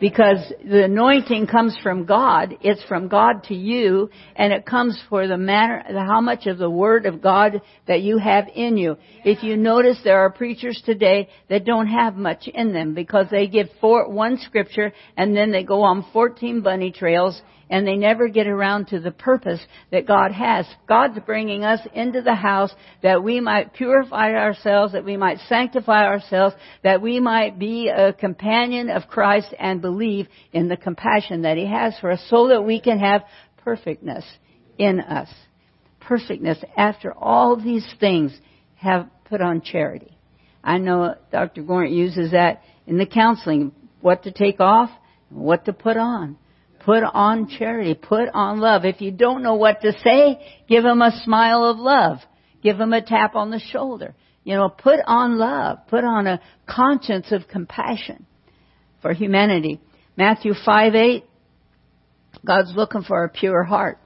because 0.00 0.52
the 0.64 0.84
anointing 0.84 1.46
comes 1.46 1.76
from 1.82 2.04
God. 2.04 2.56
It's 2.60 2.82
from 2.84 3.08
God 3.08 3.44
to 3.44 3.54
you, 3.54 4.10
and 4.34 4.52
it 4.52 4.66
comes 4.66 5.00
for 5.08 5.26
the 5.26 5.38
manner, 5.38 5.82
how 5.88 6.20
much 6.20 6.46
of 6.46 6.58
the 6.58 6.70
Word 6.70 7.06
of 7.06 7.22
God 7.22 7.62
that 7.86 8.02
you 8.02 8.18
have 8.18 8.46
in 8.54 8.76
you. 8.76 8.96
If 9.24 9.42
you 9.42 9.56
notice, 9.56 9.98
there 10.04 10.18
are 10.18 10.30
preachers 10.30 10.82
today 10.84 11.28
that 11.48 11.64
don't 11.64 11.86
have 11.86 12.16
much 12.16 12.48
in 12.48 12.72
them 12.72 12.94
because 12.94 13.26
they 13.30 13.46
give 13.46 13.68
four, 13.80 14.08
one 14.10 14.38
scripture 14.38 14.92
and 15.16 15.36
then 15.36 15.50
they 15.50 15.64
go 15.64 15.82
on 15.82 16.06
14 16.12 16.60
bunny 16.60 16.92
trails 16.92 17.40
and 17.68 17.86
they 17.86 17.96
never 17.96 18.28
get 18.28 18.46
around 18.46 18.88
to 18.88 19.00
the 19.00 19.10
purpose 19.10 19.60
that 19.90 20.06
God 20.06 20.32
has. 20.32 20.66
God's 20.88 21.18
bringing 21.26 21.64
us 21.64 21.80
into 21.94 22.22
the 22.22 22.34
house 22.34 22.72
that 23.02 23.22
we 23.22 23.40
might 23.40 23.74
purify 23.74 24.34
ourselves, 24.34 24.92
that 24.92 25.04
we 25.04 25.16
might 25.16 25.38
sanctify 25.48 26.04
ourselves, 26.04 26.54
that 26.84 27.02
we 27.02 27.18
might 27.18 27.58
be 27.58 27.88
a 27.88 28.12
companion 28.12 28.88
of 28.88 29.08
Christ 29.08 29.52
and 29.58 29.80
believe 29.80 30.28
in 30.52 30.68
the 30.68 30.76
compassion 30.76 31.42
that 31.42 31.56
He 31.56 31.66
has 31.66 31.98
for 32.00 32.12
us 32.12 32.24
so 32.28 32.48
that 32.48 32.62
we 32.62 32.80
can 32.80 32.98
have 33.00 33.22
perfectness 33.58 34.24
in 34.78 35.00
us. 35.00 35.28
Perfectness 36.00 36.58
after 36.76 37.12
all 37.12 37.56
these 37.56 37.86
things 37.98 38.36
have 38.76 39.08
put 39.24 39.40
on 39.40 39.60
charity. 39.60 40.16
I 40.62 40.78
know 40.78 41.16
Dr. 41.32 41.62
Gort 41.62 41.90
uses 41.90 42.30
that 42.30 42.62
in 42.86 42.96
the 42.98 43.06
counseling, 43.06 43.72
what 44.00 44.22
to 44.22 44.30
take 44.30 44.60
off, 44.60 44.90
what 45.30 45.64
to 45.64 45.72
put 45.72 45.96
on. 45.96 46.36
Put 46.86 47.02
on 47.02 47.48
charity. 47.48 47.94
Put 47.94 48.28
on 48.32 48.60
love. 48.60 48.84
If 48.84 49.00
you 49.00 49.10
don't 49.10 49.42
know 49.42 49.56
what 49.56 49.80
to 49.80 49.90
say, 50.04 50.38
give 50.68 50.84
them 50.84 51.02
a 51.02 51.20
smile 51.24 51.64
of 51.64 51.78
love. 51.78 52.18
Give 52.62 52.78
them 52.78 52.92
a 52.92 53.02
tap 53.02 53.34
on 53.34 53.50
the 53.50 53.58
shoulder. 53.58 54.14
You 54.44 54.54
know, 54.54 54.68
put 54.68 55.00
on 55.04 55.36
love. 55.36 55.78
Put 55.88 56.04
on 56.04 56.28
a 56.28 56.40
conscience 56.64 57.32
of 57.32 57.48
compassion 57.48 58.24
for 59.02 59.12
humanity. 59.12 59.80
Matthew 60.16 60.52
5 60.64 60.94
8, 60.94 61.24
God's 62.46 62.72
looking 62.76 63.02
for 63.02 63.24
a 63.24 63.28
pure 63.30 63.64
heart. 63.64 63.98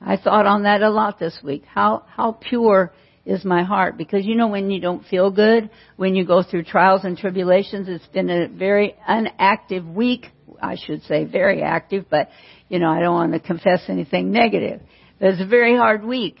I 0.00 0.16
thought 0.16 0.46
on 0.46 0.64
that 0.64 0.82
a 0.82 0.90
lot 0.90 1.20
this 1.20 1.38
week. 1.44 1.62
How, 1.72 2.06
how 2.08 2.32
pure 2.32 2.92
is 3.24 3.44
my 3.44 3.62
heart? 3.62 3.96
Because 3.96 4.26
you 4.26 4.34
know 4.34 4.48
when 4.48 4.72
you 4.72 4.80
don't 4.80 5.06
feel 5.06 5.30
good, 5.30 5.70
when 5.94 6.16
you 6.16 6.26
go 6.26 6.42
through 6.42 6.64
trials 6.64 7.04
and 7.04 7.16
tribulations, 7.16 7.86
it's 7.88 8.06
been 8.08 8.30
a 8.30 8.48
very 8.48 8.96
unactive 9.08 9.94
week 9.94 10.32
I 10.62 10.76
should 10.76 11.02
say 11.04 11.24
very 11.24 11.62
active, 11.62 12.06
but 12.10 12.28
you 12.68 12.78
know, 12.78 12.90
I 12.90 13.00
don't 13.00 13.14
want 13.14 13.32
to 13.32 13.40
confess 13.40 13.82
anything 13.88 14.32
negative. 14.32 14.80
It 15.20 15.24
was 15.24 15.40
a 15.40 15.46
very 15.46 15.76
hard 15.76 16.04
week, 16.04 16.38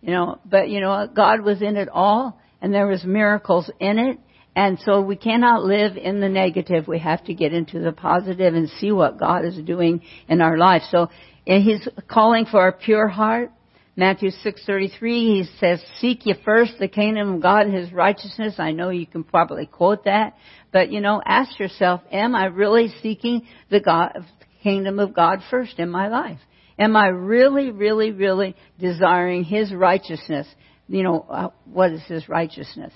you 0.00 0.10
know, 0.10 0.38
but 0.44 0.68
you 0.68 0.80
know, 0.80 1.08
God 1.14 1.42
was 1.42 1.62
in 1.62 1.76
it 1.76 1.88
all 1.88 2.38
and 2.60 2.74
there 2.74 2.86
was 2.86 3.04
miracles 3.04 3.70
in 3.80 3.98
it. 3.98 4.18
And 4.54 4.78
so 4.84 5.00
we 5.00 5.16
cannot 5.16 5.64
live 5.64 5.96
in 5.96 6.20
the 6.20 6.28
negative. 6.28 6.86
We 6.86 6.98
have 6.98 7.24
to 7.24 7.34
get 7.34 7.54
into 7.54 7.80
the 7.80 7.92
positive 7.92 8.54
and 8.54 8.68
see 8.68 8.92
what 8.92 9.18
God 9.18 9.46
is 9.46 9.56
doing 9.64 10.02
in 10.28 10.42
our 10.42 10.58
life. 10.58 10.82
So 10.90 11.08
and 11.46 11.62
He's 11.62 11.86
calling 12.08 12.46
for 12.46 12.68
a 12.68 12.72
pure 12.72 13.08
heart. 13.08 13.50
Matthew 13.94 14.30
6:33 14.30 15.00
he 15.00 15.48
says 15.58 15.82
seek 15.98 16.24
ye 16.24 16.34
first 16.44 16.78
the 16.78 16.88
kingdom 16.88 17.34
of 17.34 17.42
God 17.42 17.66
and 17.66 17.74
his 17.74 17.92
righteousness. 17.92 18.54
I 18.58 18.72
know 18.72 18.88
you 18.88 19.06
can 19.06 19.22
probably 19.22 19.66
quote 19.66 20.04
that, 20.04 20.34
but 20.72 20.90
you 20.90 21.00
know, 21.00 21.20
ask 21.24 21.58
yourself, 21.58 22.00
am 22.10 22.34
I 22.34 22.46
really 22.46 22.88
seeking 23.02 23.46
the 23.70 23.80
God, 23.80 24.24
kingdom 24.62 24.98
of 24.98 25.14
God 25.14 25.40
first 25.50 25.78
in 25.78 25.90
my 25.90 26.08
life? 26.08 26.38
Am 26.78 26.96
I 26.96 27.08
really, 27.08 27.70
really, 27.70 28.12
really 28.12 28.56
desiring 28.78 29.44
His 29.44 29.72
righteousness? 29.72 30.46
You 30.88 31.02
know, 31.02 31.26
uh, 31.28 31.48
what 31.66 31.92
is 31.92 32.02
His 32.04 32.28
righteousness? 32.28 32.92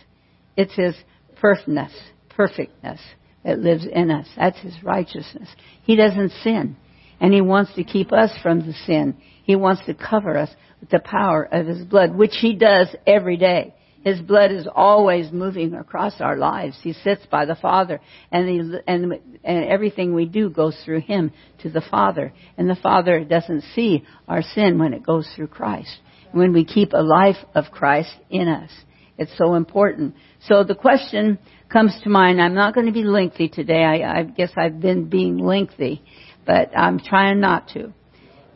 It's 0.56 0.74
His 0.74 0.96
perfectness, 1.36 1.92
perfectness 2.30 3.00
that 3.44 3.58
lives 3.58 3.86
in 3.86 4.10
us. 4.10 4.26
That's 4.36 4.58
His 4.58 4.82
righteousness. 4.82 5.48
He 5.82 5.94
doesn't 5.94 6.32
sin. 6.42 6.76
And 7.20 7.34
He 7.34 7.42
wants 7.42 7.74
to 7.74 7.84
keep 7.84 8.12
us 8.12 8.30
from 8.42 8.66
the 8.66 8.72
sin. 8.86 9.16
He 9.46 9.54
wants 9.54 9.86
to 9.86 9.94
cover 9.94 10.36
us 10.36 10.50
with 10.80 10.90
the 10.90 10.98
power 10.98 11.44
of 11.44 11.68
His 11.68 11.84
blood, 11.84 12.16
which 12.16 12.34
He 12.40 12.54
does 12.54 12.88
every 13.06 13.36
day. 13.36 13.74
His 14.02 14.20
blood 14.20 14.50
is 14.50 14.66
always 14.72 15.30
moving 15.30 15.74
across 15.74 16.20
our 16.20 16.36
lives. 16.36 16.76
He 16.82 16.92
sits 16.92 17.24
by 17.30 17.44
the 17.44 17.54
Father, 17.54 18.00
and, 18.32 18.48
he, 18.48 18.58
and, 18.88 19.12
and 19.44 19.64
everything 19.64 20.14
we 20.14 20.26
do 20.26 20.50
goes 20.50 20.76
through 20.84 21.02
Him 21.02 21.30
to 21.60 21.70
the 21.70 21.80
Father. 21.80 22.32
And 22.58 22.68
the 22.68 22.74
Father 22.82 23.24
doesn't 23.24 23.62
see 23.74 24.04
our 24.26 24.42
sin 24.42 24.80
when 24.80 24.92
it 24.92 25.04
goes 25.04 25.28
through 25.36 25.48
Christ. 25.48 25.96
When 26.32 26.52
we 26.52 26.64
keep 26.64 26.92
a 26.92 27.02
life 27.02 27.36
of 27.54 27.66
Christ 27.70 28.14
in 28.28 28.48
us. 28.48 28.70
It's 29.16 29.36
so 29.38 29.54
important. 29.54 30.16
So 30.40 30.64
the 30.64 30.74
question 30.74 31.38
comes 31.72 31.96
to 32.02 32.08
mind. 32.08 32.42
I'm 32.42 32.54
not 32.54 32.74
going 32.74 32.86
to 32.86 32.92
be 32.92 33.04
lengthy 33.04 33.48
today. 33.48 33.84
I, 33.84 34.18
I 34.18 34.22
guess 34.24 34.50
I've 34.56 34.80
been 34.80 35.08
being 35.08 35.38
lengthy, 35.38 36.02
but 36.44 36.76
I'm 36.76 36.98
trying 36.98 37.40
not 37.40 37.68
to. 37.74 37.92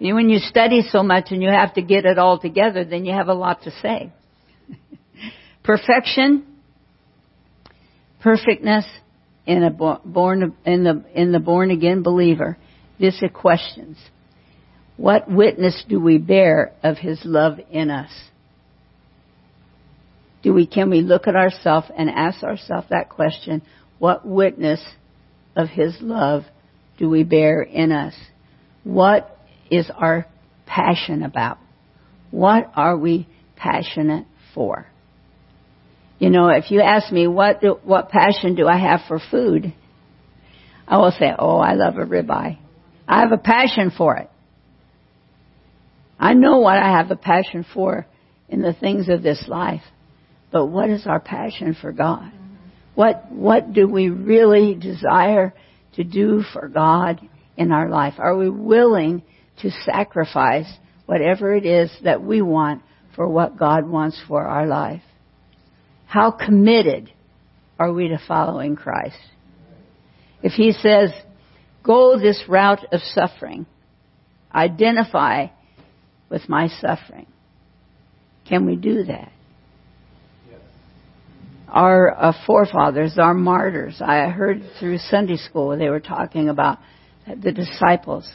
When 0.01 0.31
you 0.31 0.39
study 0.39 0.83
so 0.91 1.03
much 1.03 1.27
and 1.31 1.43
you 1.43 1.51
have 1.51 1.75
to 1.75 1.83
get 1.83 2.07
it 2.07 2.19
all 2.19 2.39
together, 2.39 2.85
then 2.85 3.05
you 3.05 3.13
have 3.13 3.29
a 3.29 3.35
lot 3.35 3.63
to 3.65 3.71
say. 3.83 4.11
Perfection, 5.63 6.47
perfectness 8.21 8.87
in 9.47 9.63
a 9.63 9.71
born 9.71 10.55
in 10.65 10.85
the 10.85 11.05
in 11.15 11.33
the 11.33 11.39
born 11.39 11.71
again 11.71 12.03
believer. 12.03 12.57
This 12.99 13.21
is 13.23 13.31
questions. 13.35 13.99
What 14.97 15.31
witness 15.31 15.85
do 15.89 16.01
we 16.01 16.19
bear 16.19 16.73
of 16.83 16.97
His 16.97 17.21
love 17.25 17.59
in 17.71 17.91
us? 17.91 18.11
Do 20.43 20.55
we 20.55 20.67
can 20.67 20.89
we 20.89 21.03
look 21.03 21.27
at 21.27 21.37
ourselves 21.37 21.89
and 21.95 22.09
ask 22.09 22.43
ourselves 22.43 22.87
that 22.89 23.11
question? 23.11 23.61
What 23.99 24.27
witness 24.27 24.83
of 25.57 25.69
His 25.69 25.97
love 26.01 26.45
do 26.99 27.11
we 27.11 27.23
bear 27.23 27.61
in 27.63 27.93
us? 27.93 28.15
What 28.85 29.37
is 29.71 29.91
our 29.95 30.27
passion 30.67 31.23
about? 31.23 31.59
What 32.31 32.71
are 32.75 32.97
we 32.97 33.29
passionate 33.57 34.27
for? 34.55 34.87
You 36.19 36.31
know, 36.31 36.49
if 36.49 36.71
you 36.71 36.81
ask 36.81 37.13
me 37.13 37.27
what 37.27 37.61
do, 37.61 37.79
what 37.83 38.11
passion 38.11 38.55
do 38.55 38.67
I 38.69 38.79
have 38.79 39.01
for 39.09 39.21
food, 39.31 39.73
I 40.87 40.99
will 40.99 41.13
say, 41.13 41.33
"Oh, 41.37 41.59
I 41.59 41.75
love 41.75 41.97
a 41.97 42.05
ribeye. 42.05 42.59
I 43.09 43.21
have 43.21 43.33
a 43.33 43.39
passion 43.39 43.91
for 43.91 44.17
it. 44.17 44.31
I 46.19 46.35
know 46.35 46.59
what 46.59 46.77
I 46.77 46.99
have 46.99 47.11
a 47.11 47.17
passion 47.17 47.65
for 47.75 48.07
in 48.49 48.61
the 48.61 48.75
things 48.75 49.09
of 49.09 49.23
this 49.23 49.45
life. 49.49 49.83
But 50.51 50.67
what 50.67 50.91
is 50.91 51.07
our 51.07 51.21
passion 51.21 51.75
for 51.81 51.93
God? 51.93 52.31
What 52.95 53.31
what 53.31 53.73
do 53.73 53.89
we 53.89 54.11
really 54.11 54.75
desire 54.75 55.55
to 55.95 56.05
do 56.05 56.43
for 56.53 56.69
God 56.69 57.21
in 57.57 57.73
our 57.73 57.89
life? 57.89 58.15
Are 58.19 58.37
we 58.37 58.51
willing 58.51 59.23
to 59.63 59.71
sacrifice 59.85 60.71
whatever 61.07 61.55
it 61.55 61.67
is 61.67 61.91
that 62.05 62.23
we 62.23 62.43
want 62.43 62.83
for 63.17 63.29
what 63.29 63.59
God 63.59 63.89
wants 63.89 64.21
for 64.29 64.43
our 64.43 64.67
life? 64.67 65.03
How 66.07 66.31
committed 66.31 67.13
are 67.79 67.93
we 67.93 68.09
to 68.09 68.19
following 68.27 68.77
Christ? 68.77 69.19
If 70.43 70.53
he 70.53 70.73
says, 70.73 71.11
go 71.83 72.19
this 72.19 72.43
route 72.49 72.85
of 72.93 73.01
suffering, 73.01 73.67
identify 74.55 75.47
with 76.29 76.49
my 76.49 76.69
suffering, 76.69 77.27
can 78.49 78.67
we 78.67 78.77
do 78.77 79.05
that? 79.05 79.33
Our 81.69 82.11
uh, 82.11 82.33
forefathers, 82.47 83.17
our 83.17 83.35
martyrs, 83.35 84.01
I 84.05 84.29
heard 84.29 84.63
through 84.81 84.99
Sunday 84.99 85.37
school 85.37 85.79
they 85.79 85.89
were 85.89 86.01
talking 86.01 86.49
about 86.49 86.79
the 87.27 87.53
disciples. 87.53 88.29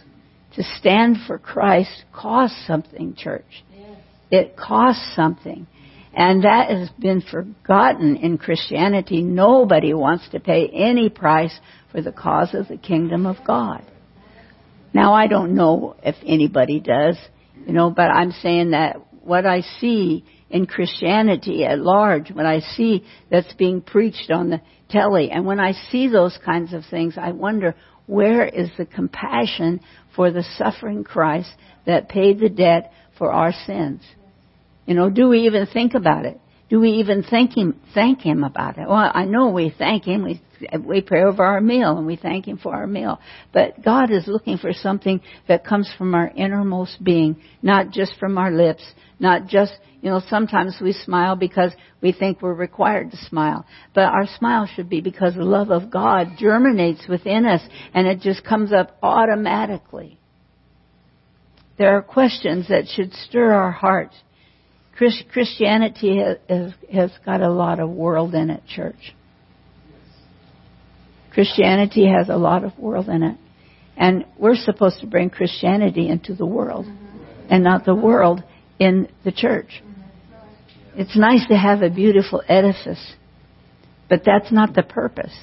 To 0.56 0.64
stand 0.80 1.18
for 1.28 1.38
Christ 1.38 2.06
costs 2.14 2.66
something, 2.66 3.16
church. 3.16 3.64
Yes. 3.74 3.98
It 4.32 4.58
costs 4.58 5.14
something. 5.16 5.68
And 6.14 6.46
that 6.46 6.70
has 6.70 6.90
been 6.98 7.22
forgotten 7.22 8.16
in 8.16 8.38
Christianity. 8.38 9.22
Nobody 9.22 9.94
wants 9.94 10.30
to 10.30 10.40
pay 10.40 10.70
any 10.70 11.10
price 11.10 11.60
for 11.92 12.02
the 12.02 12.14
cause 12.14 12.54
of 12.54 12.70
the 12.70 12.78
kingdom 12.78 13.26
of 13.26 13.38
God. 13.46 13.84
Now 14.94 15.14
I 15.14 15.28
don't 15.28 15.56
know 15.56 15.98
if 16.02 16.16
anybody 16.26 16.80
does, 16.80 17.18
you 17.68 17.74
know, 17.74 17.90
but 17.90 18.10
I'm 18.10 18.32
saying 18.32 18.72
that 18.72 18.96
what 19.22 19.46
I 19.46 19.60
see 19.82 20.24
in 20.50 20.68
Christianity 20.68 21.66
at 21.66 21.80
large, 21.80 22.32
when 22.32 22.46
I 22.46 22.60
see 22.60 23.04
that's 23.30 23.52
being 23.56 23.82
preached 23.82 24.32
on 24.32 24.50
the 24.50 24.62
telly, 24.90 25.32
and 25.32 25.46
when 25.46 25.60
I 25.60 25.74
see 25.92 26.08
those 26.08 26.38
kinds 26.46 26.72
of 26.74 26.84
things, 26.90 27.16
I 27.18 27.32
wonder 27.34 27.76
where 28.06 28.46
is 28.46 28.70
the 28.78 28.86
compassion 28.86 29.82
for 30.16 30.32
the 30.32 30.44
suffering 30.58 31.04
Christ 31.04 31.52
that 31.86 32.10
paid 32.10 32.40
the 32.40 32.50
debt 32.50 32.92
for 33.18 33.32
our 33.32 33.52
sins? 33.66 34.02
You 34.86 34.94
know, 34.94 35.10
do 35.10 35.30
we 35.30 35.42
even 35.42 35.66
think 35.66 35.94
about 35.94 36.26
it? 36.26 36.40
Do 36.68 36.80
we 36.80 36.94
even 36.94 37.24
thank 37.24 37.56
him, 37.56 37.80
thank 37.94 38.22
him 38.22 38.44
about 38.44 38.78
it? 38.78 38.88
Well, 38.88 39.12
I 39.14 39.26
know 39.26 39.50
we 39.50 39.74
thank 39.78 40.06
him. 40.06 40.24
We, 40.24 40.42
we 40.80 41.02
pray 41.02 41.24
over 41.24 41.44
our 41.44 41.62
meal 41.62 41.98
and 41.98 42.08
we 42.08 42.16
thank 42.16 42.48
him 42.48 42.58
for 42.58 42.74
our 42.74 42.88
meal. 42.88 43.20
But 43.54 43.84
God 43.84 44.10
is 44.10 44.26
looking 44.26 44.58
for 44.58 44.74
something 44.74 45.22
that 45.48 45.64
comes 45.64 45.92
from 45.96 46.16
our 46.16 46.28
innermost 46.36 47.04
being, 47.04 47.40
not 47.62 47.92
just 47.92 48.18
from 48.20 48.40
our 48.40 48.52
lips, 48.52 48.84
not 49.20 49.46
just, 49.46 49.74
you 50.02 50.10
know, 50.10 50.22
sometimes 50.28 50.78
we 50.82 50.94
smile 50.94 51.36
because 51.36 51.72
we 52.02 52.12
think 52.12 52.42
we're 52.42 52.56
required 52.56 53.12
to 53.12 53.18
smile. 53.18 53.64
But 53.94 54.06
our 54.06 54.26
smile 54.38 54.68
should 54.76 54.90
be 54.90 55.02
because 55.02 55.36
the 55.36 55.44
love 55.44 55.70
of 55.70 55.92
God 55.92 56.30
germinates 56.40 57.08
within 57.08 57.46
us 57.46 57.62
and 57.94 58.08
it 58.08 58.22
just 58.22 58.44
comes 58.44 58.74
up 58.74 58.98
automatically. 59.04 60.20
There 61.78 61.96
are 61.96 62.02
questions 62.02 62.70
that 62.70 62.88
should 62.88 63.14
stir 63.14 63.54
our 63.54 63.72
hearts. 63.72 64.16
Christianity 64.98 66.20
has, 66.50 66.74
has 66.92 67.12
got 67.26 67.42
a 67.42 67.52
lot 67.52 67.80
of 67.80 67.90
world 67.90 68.34
in 68.34 68.50
it, 68.50 68.64
church. 68.66 69.14
Christianity 71.34 72.08
has 72.08 72.30
a 72.30 72.38
lot 72.38 72.64
of 72.64 72.78
world 72.80 73.10
in 73.10 73.22
it. 73.22 73.38
And 73.98 74.26
we're 74.38 74.56
supposed 74.56 75.02
to 75.02 75.08
bring 75.08 75.30
Christianity 75.30 76.08
into 76.08 76.34
the 76.34 76.46
world 76.46 76.86
and 77.50 77.64
not 77.64 77.86
the 77.86 77.96
world 77.96 78.44
in 78.80 79.10
the 79.24 79.32
church. 79.32 79.84
It's 80.96 81.18
nice 81.18 81.46
to 81.50 81.58
have 81.58 81.82
a 81.82 81.90
beautiful 81.90 82.42
edifice, 82.48 83.16
but 84.10 84.22
that's 84.26 84.52
not 84.52 84.76
the 84.76 84.84
purpose. 84.84 85.38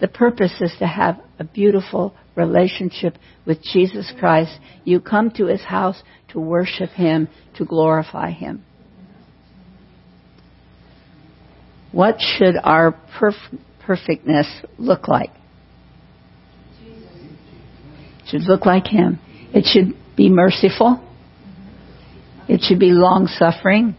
The 0.00 0.08
purpose 0.08 0.52
is 0.60 0.72
to 0.80 0.86
have 0.86 1.18
a 1.38 1.44
beautiful 1.44 2.14
relationship 2.34 3.16
with 3.46 3.62
Jesus 3.62 4.12
Christ. 4.18 4.58
You 4.84 5.00
come 5.00 5.30
to 5.32 5.46
his 5.46 5.62
house 5.62 6.02
to 6.28 6.40
worship 6.40 6.90
him, 6.90 7.28
to 7.56 7.64
glorify 7.64 8.30
him. 8.32 8.64
What 11.92 12.16
should 12.20 12.56
our 12.62 12.98
perf- 13.18 13.58
perfectness 13.84 14.46
look 14.78 15.08
like? 15.08 15.30
It 16.84 18.28
should 18.28 18.42
look 18.42 18.66
like 18.66 18.86
him. 18.86 19.20
It 19.52 19.66
should 19.66 19.94
be 20.16 20.30
merciful. 20.30 21.06
It 22.48 22.62
should 22.62 22.78
be 22.78 22.90
long 22.90 23.26
suffering. 23.26 23.94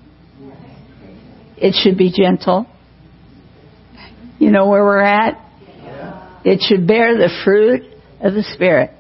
It 1.58 1.75
should 1.82 1.97
be 1.97 2.12
gentle. 2.12 2.65
You 4.39 4.51
know 4.51 4.67
where 4.67 4.84
we're 4.84 4.99
at? 4.99 5.39
It 6.43 6.62
should 6.67 6.88
bear 6.88 7.15
the 7.17 7.29
fruit 7.45 7.84
of 8.19 8.34
the 8.34 8.43
Spirit. 8.43 8.91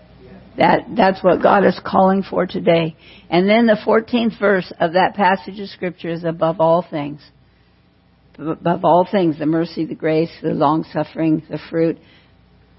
That, 0.57 0.85
that's 0.95 1.23
what 1.23 1.41
God 1.41 1.65
is 1.65 1.79
calling 1.83 2.23
for 2.23 2.45
today. 2.45 2.95
And 3.29 3.49
then 3.49 3.65
the 3.65 3.77
14th 3.85 4.39
verse 4.39 4.71
of 4.79 4.93
that 4.93 5.15
passage 5.15 5.59
of 5.59 5.67
scripture 5.69 6.09
is 6.09 6.23
above 6.23 6.61
all 6.61 6.85
things. 6.87 7.21
Above 8.37 8.83
all 8.83 9.07
things, 9.09 9.37
the 9.37 9.45
mercy, 9.45 9.85
the 9.85 9.95
grace, 9.95 10.31
the 10.41 10.49
long 10.49 10.83
suffering, 10.91 11.43
the 11.49 11.59
fruit, 11.69 11.97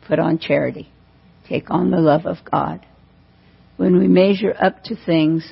put 0.06 0.18
on 0.18 0.38
charity. 0.38 0.90
Take 1.48 1.70
on 1.70 1.90
the 1.90 2.00
love 2.00 2.26
of 2.26 2.38
God. 2.50 2.84
When 3.76 3.98
we 3.98 4.08
measure 4.08 4.54
up 4.60 4.82
to 4.84 4.96
things, 5.04 5.48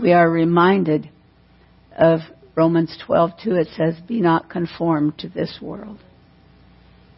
we 0.00 0.12
are 0.12 0.30
reminded 0.30 1.10
of 1.96 2.20
Romans 2.54 2.96
12:2 3.06 3.60
it 3.60 3.68
says 3.76 4.00
be 4.06 4.20
not 4.20 4.50
conformed 4.50 5.18
to 5.18 5.28
this 5.28 5.58
world 5.60 5.98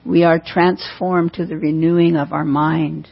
we 0.05 0.25
are 0.25 0.41
transformed 0.45 1.35
to 1.35 1.47
the 1.47 1.57
renewing 1.57 2.17
of 2.17 2.33
our 2.33 2.45
mind. 2.45 3.09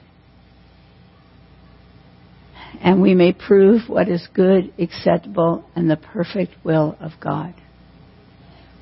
And 2.83 3.03
we 3.03 3.15
may 3.15 3.33
prove 3.33 3.83
what 3.89 4.09
is 4.09 4.27
good, 4.33 4.73
acceptable, 4.79 5.65
and 5.77 5.91
the 5.91 5.97
perfect 5.97 6.53
will 6.65 6.97
of 7.01 7.13
God. 7.21 7.55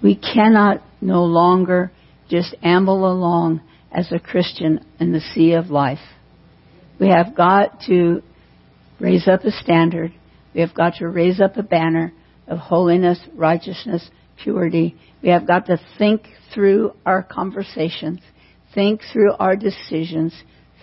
We 0.02 0.14
cannot 0.14 0.82
no 1.00 1.24
longer 1.24 1.90
just 2.28 2.54
amble 2.62 3.10
along 3.10 3.62
as 3.90 4.12
a 4.12 4.18
Christian 4.18 4.84
in 5.00 5.12
the 5.12 5.20
sea 5.20 5.52
of 5.52 5.70
life. 5.70 5.98
We 7.00 7.08
have 7.08 7.34
got 7.34 7.80
to 7.86 8.22
raise 9.00 9.26
up 9.26 9.44
a 9.44 9.50
standard. 9.50 10.12
We 10.54 10.60
have 10.60 10.74
got 10.74 10.96
to 10.96 11.08
raise 11.08 11.40
up 11.40 11.56
a 11.56 11.62
banner 11.62 12.12
of 12.46 12.58
holiness, 12.58 13.18
righteousness, 13.34 14.08
purity. 14.42 14.96
We 15.22 15.30
have 15.30 15.46
got 15.46 15.66
to 15.66 15.80
think 15.96 16.28
through 16.54 16.94
our 17.04 17.22
conversations, 17.22 18.20
think 18.74 19.00
through 19.12 19.32
our 19.38 19.56
decisions, 19.56 20.34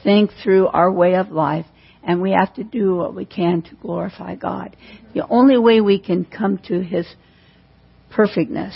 think 0.04 0.32
through 0.44 0.68
our 0.68 0.92
way 0.92 1.16
of 1.16 1.32
life, 1.32 1.66
and 2.04 2.22
we 2.22 2.32
have 2.32 2.54
to 2.56 2.64
do 2.64 2.96
what 2.96 3.16
we 3.16 3.26
can 3.26 3.62
to 3.64 3.76
glorify 3.76 4.36
God. 4.36 4.76
The 5.14 5.28
only 5.28 5.58
way 5.58 5.82
we 5.82 6.00
can 6.00 6.26
come 6.26 6.60
to 6.68 6.82
His 6.82 7.08
perfectness 8.12 8.76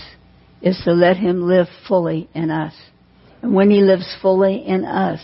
is 0.62 0.80
to 0.86 0.91
let 0.91 1.17
Him 1.17 1.41
live 1.41 1.67
fully 1.88 2.30
in 2.34 2.52
us. 2.52 2.74
And 3.41 3.54
when 3.54 3.69
He 3.69 3.82
lives 3.82 4.15
fully 4.22 4.65
in 4.65 4.86
us, 4.86 5.22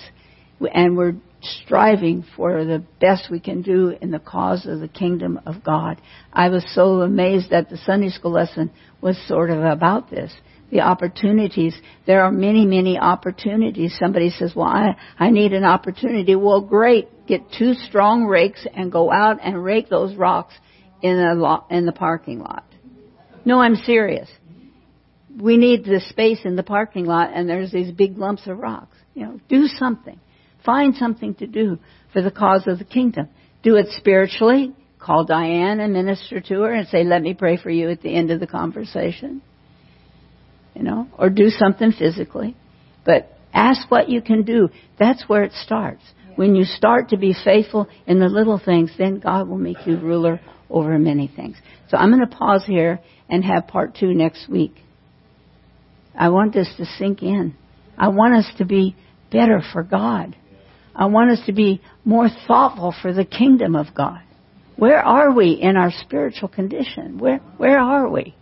and 0.73 0.95
we're 0.97 1.15
striving 1.41 2.25
for 2.35 2.65
the 2.65 2.83
best 2.99 3.29
we 3.29 3.39
can 3.39 3.61
do 3.61 3.95
in 4.01 4.11
the 4.11 4.19
cause 4.19 4.65
of 4.65 4.79
the 4.79 4.87
kingdom 4.87 5.39
of 5.45 5.63
God. 5.63 6.01
I 6.33 6.49
was 6.49 6.65
so 6.73 7.01
amazed 7.01 7.51
that 7.51 7.69
the 7.69 7.77
Sunday 7.77 8.09
school 8.09 8.31
lesson 8.31 8.71
was 9.01 9.17
sort 9.27 9.49
of 9.49 9.63
about 9.63 10.09
this. 10.09 10.33
The 10.71 10.81
opportunities. 10.81 11.75
There 12.07 12.23
are 12.23 12.31
many, 12.31 12.65
many 12.65 12.97
opportunities. 12.97 13.95
Somebody 13.99 14.31
says, 14.31 14.53
well, 14.55 14.67
I, 14.67 14.95
I 15.19 15.29
need 15.29 15.53
an 15.53 15.63
opportunity. 15.63 16.35
Well, 16.35 16.61
great. 16.61 17.27
Get 17.27 17.41
two 17.57 17.73
strong 17.73 18.25
rakes 18.25 18.65
and 18.73 18.91
go 18.91 19.11
out 19.11 19.37
and 19.43 19.63
rake 19.63 19.89
those 19.89 20.15
rocks 20.15 20.55
in 21.03 21.17
the, 21.17 21.35
lo- 21.35 21.65
in 21.69 21.85
the 21.85 21.91
parking 21.91 22.39
lot. 22.39 22.65
No, 23.45 23.59
I'm 23.59 23.75
serious. 23.75 24.27
We 25.39 25.57
need 25.57 25.83
the 25.83 26.01
space 26.09 26.39
in 26.45 26.55
the 26.55 26.63
parking 26.63 27.05
lot 27.05 27.31
and 27.33 27.49
there's 27.49 27.71
these 27.71 27.91
big 27.91 28.17
lumps 28.17 28.47
of 28.47 28.57
rocks. 28.57 28.97
You 29.13 29.23
know, 29.23 29.39
do 29.49 29.67
something. 29.67 30.19
Find 30.65 30.95
something 30.95 31.35
to 31.35 31.47
do 31.47 31.79
for 32.13 32.21
the 32.21 32.31
cause 32.31 32.63
of 32.67 32.79
the 32.79 32.85
kingdom. 32.85 33.29
Do 33.63 33.75
it 33.75 33.87
spiritually. 33.97 34.73
Call 34.99 35.25
Diane 35.25 35.79
and 35.79 35.93
minister 35.93 36.39
to 36.39 36.61
her 36.61 36.73
and 36.73 36.87
say, 36.87 37.03
let 37.03 37.21
me 37.21 37.33
pray 37.33 37.57
for 37.57 37.69
you 37.69 37.89
at 37.89 38.01
the 38.01 38.15
end 38.15 38.31
of 38.31 38.39
the 38.39 38.47
conversation. 38.47 39.41
You 40.73 40.83
know, 40.83 41.07
or 41.17 41.29
do 41.29 41.49
something 41.49 41.91
physically. 41.91 42.55
But 43.05 43.37
ask 43.53 43.89
what 43.89 44.09
you 44.09 44.21
can 44.21 44.43
do. 44.43 44.69
That's 44.99 45.23
where 45.27 45.43
it 45.43 45.53
starts. 45.53 46.01
When 46.35 46.55
you 46.55 46.65
start 46.65 47.09
to 47.09 47.17
be 47.17 47.33
faithful 47.33 47.87
in 48.07 48.19
the 48.19 48.27
little 48.27 48.59
things, 48.63 48.91
then 48.97 49.19
God 49.19 49.47
will 49.47 49.57
make 49.57 49.85
you 49.85 49.97
ruler 49.97 50.41
over 50.69 50.97
many 50.99 51.31
things. 51.33 51.55
So 51.89 51.97
I'm 51.97 52.09
going 52.09 52.27
to 52.27 52.35
pause 52.35 52.65
here 52.65 52.99
and 53.29 53.43
have 53.45 53.67
part 53.67 53.95
two 53.95 54.13
next 54.13 54.49
week. 54.49 54.75
I 56.17 56.29
want 56.29 56.53
this 56.53 56.69
to 56.77 56.85
sink 56.97 57.21
in. 57.21 57.55
I 57.97 58.09
want 58.09 58.35
us 58.35 58.51
to 58.57 58.65
be 58.65 58.95
better 59.31 59.61
for 59.73 59.83
God. 59.83 60.35
I 60.95 61.07
want 61.07 61.31
us 61.31 61.45
to 61.45 61.53
be 61.53 61.81
more 62.05 62.29
thoughtful 62.47 62.93
for 63.01 63.13
the 63.13 63.25
kingdom 63.25 63.75
of 63.75 63.87
God. 63.93 64.21
Where 64.77 65.01
are 65.01 65.33
we 65.33 65.51
in 65.51 65.77
our 65.77 65.91
spiritual 65.91 66.49
condition? 66.49 67.17
Where, 67.17 67.39
where 67.57 67.79
are 67.79 68.09
we? 68.09 68.35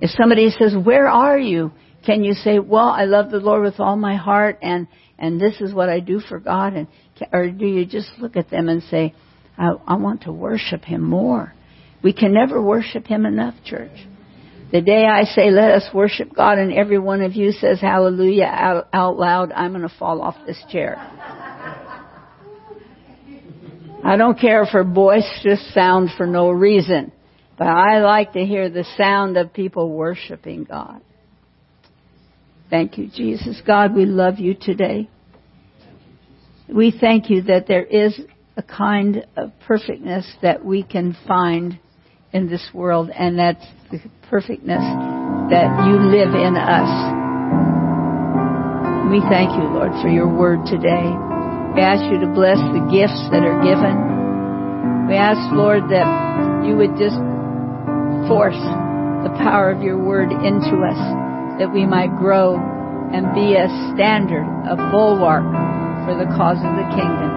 If 0.00 0.10
somebody 0.10 0.50
says, 0.50 0.74
where 0.82 1.08
are 1.08 1.38
you? 1.38 1.72
Can 2.04 2.24
you 2.24 2.32
say, 2.32 2.58
well, 2.58 2.88
I 2.88 3.04
love 3.04 3.30
the 3.30 3.38
Lord 3.38 3.62
with 3.62 3.78
all 3.78 3.96
my 3.96 4.16
heart 4.16 4.58
and, 4.62 4.88
and 5.18 5.40
this 5.40 5.60
is 5.60 5.74
what 5.74 5.88
I 5.88 6.00
do 6.00 6.20
for 6.20 6.40
God? 6.40 6.74
And, 6.74 6.88
or 7.32 7.50
do 7.50 7.66
you 7.66 7.84
just 7.84 8.10
look 8.18 8.36
at 8.36 8.50
them 8.50 8.68
and 8.68 8.82
say, 8.84 9.14
I, 9.58 9.72
I 9.86 9.96
want 9.96 10.22
to 10.22 10.32
worship 10.32 10.84
Him 10.84 11.02
more? 11.02 11.52
We 12.02 12.12
can 12.14 12.32
never 12.32 12.60
worship 12.62 13.06
Him 13.06 13.26
enough, 13.26 13.54
church. 13.64 13.90
The 14.72 14.80
day 14.80 15.04
I 15.04 15.24
say, 15.24 15.50
let 15.50 15.72
us 15.72 15.88
worship 15.92 16.34
God, 16.34 16.58
and 16.58 16.72
every 16.72 16.98
one 16.98 17.22
of 17.22 17.34
you 17.34 17.50
says 17.50 17.80
hallelujah 17.80 18.44
out, 18.44 18.88
out 18.92 19.18
loud, 19.18 19.50
I'm 19.50 19.72
going 19.72 19.82
to 19.82 19.94
fall 19.98 20.22
off 20.22 20.36
this 20.46 20.62
chair. 20.70 20.96
I 24.02 24.16
don't 24.16 24.38
care 24.38 24.66
for 24.70 24.84
boisterous 24.84 25.74
sound 25.74 26.10
for 26.16 26.26
no 26.26 26.50
reason, 26.50 27.12
but 27.58 27.66
I 27.66 28.00
like 28.00 28.32
to 28.34 28.44
hear 28.44 28.70
the 28.70 28.84
sound 28.96 29.36
of 29.36 29.52
people 29.52 29.90
worshiping 29.90 30.64
God. 30.64 31.02
Thank 32.70 32.96
you, 32.96 33.08
Jesus. 33.08 33.60
God, 33.66 33.94
we 33.94 34.06
love 34.06 34.38
you 34.38 34.54
today. 34.54 35.10
We 36.72 36.96
thank 36.98 37.28
you 37.28 37.42
that 37.42 37.66
there 37.66 37.84
is 37.84 38.18
a 38.56 38.62
kind 38.62 39.26
of 39.36 39.50
perfectness 39.66 40.32
that 40.42 40.64
we 40.64 40.84
can 40.84 41.16
find 41.26 41.80
in 42.32 42.48
this 42.48 42.68
world, 42.72 43.10
and 43.10 43.38
that's 43.38 43.64
the 43.90 44.00
perfectness 44.28 44.82
that 45.50 45.66
you 45.86 45.98
live 45.98 46.34
in 46.34 46.54
us. 46.54 46.90
We 49.10 49.18
thank 49.26 49.50
you, 49.58 49.66
Lord, 49.66 49.90
for 49.98 50.08
your 50.08 50.30
word 50.30 50.62
today. 50.70 51.10
We 51.74 51.82
ask 51.82 52.06
you 52.06 52.22
to 52.22 52.30
bless 52.30 52.58
the 52.70 52.86
gifts 52.86 53.18
that 53.34 53.42
are 53.42 53.58
given. 53.58 55.10
We 55.10 55.18
ask, 55.18 55.42
Lord, 55.50 55.90
that 55.90 56.06
you 56.62 56.78
would 56.78 56.94
just 56.94 57.18
force 58.30 58.58
the 59.26 59.34
power 59.42 59.74
of 59.74 59.82
your 59.82 59.98
word 59.98 60.30
into 60.30 60.86
us, 60.86 61.00
that 61.58 61.74
we 61.74 61.82
might 61.82 62.14
grow 62.14 62.54
and 63.10 63.34
be 63.34 63.58
a 63.58 63.66
standard, 63.90 64.46
a 64.70 64.78
bulwark 64.94 65.42
for 66.06 66.14
the 66.14 66.30
cause 66.38 66.62
of 66.62 66.72
the 66.78 66.86
kingdom. 66.94 67.30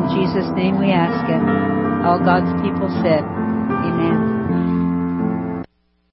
In 0.00 0.02
Jesus' 0.16 0.48
name 0.56 0.80
we 0.80 0.88
ask 0.88 1.28
it. 1.28 1.42
All 2.08 2.16
God's 2.16 2.48
people 2.64 2.88
said, 3.04 3.20
Amen. 4.00 4.39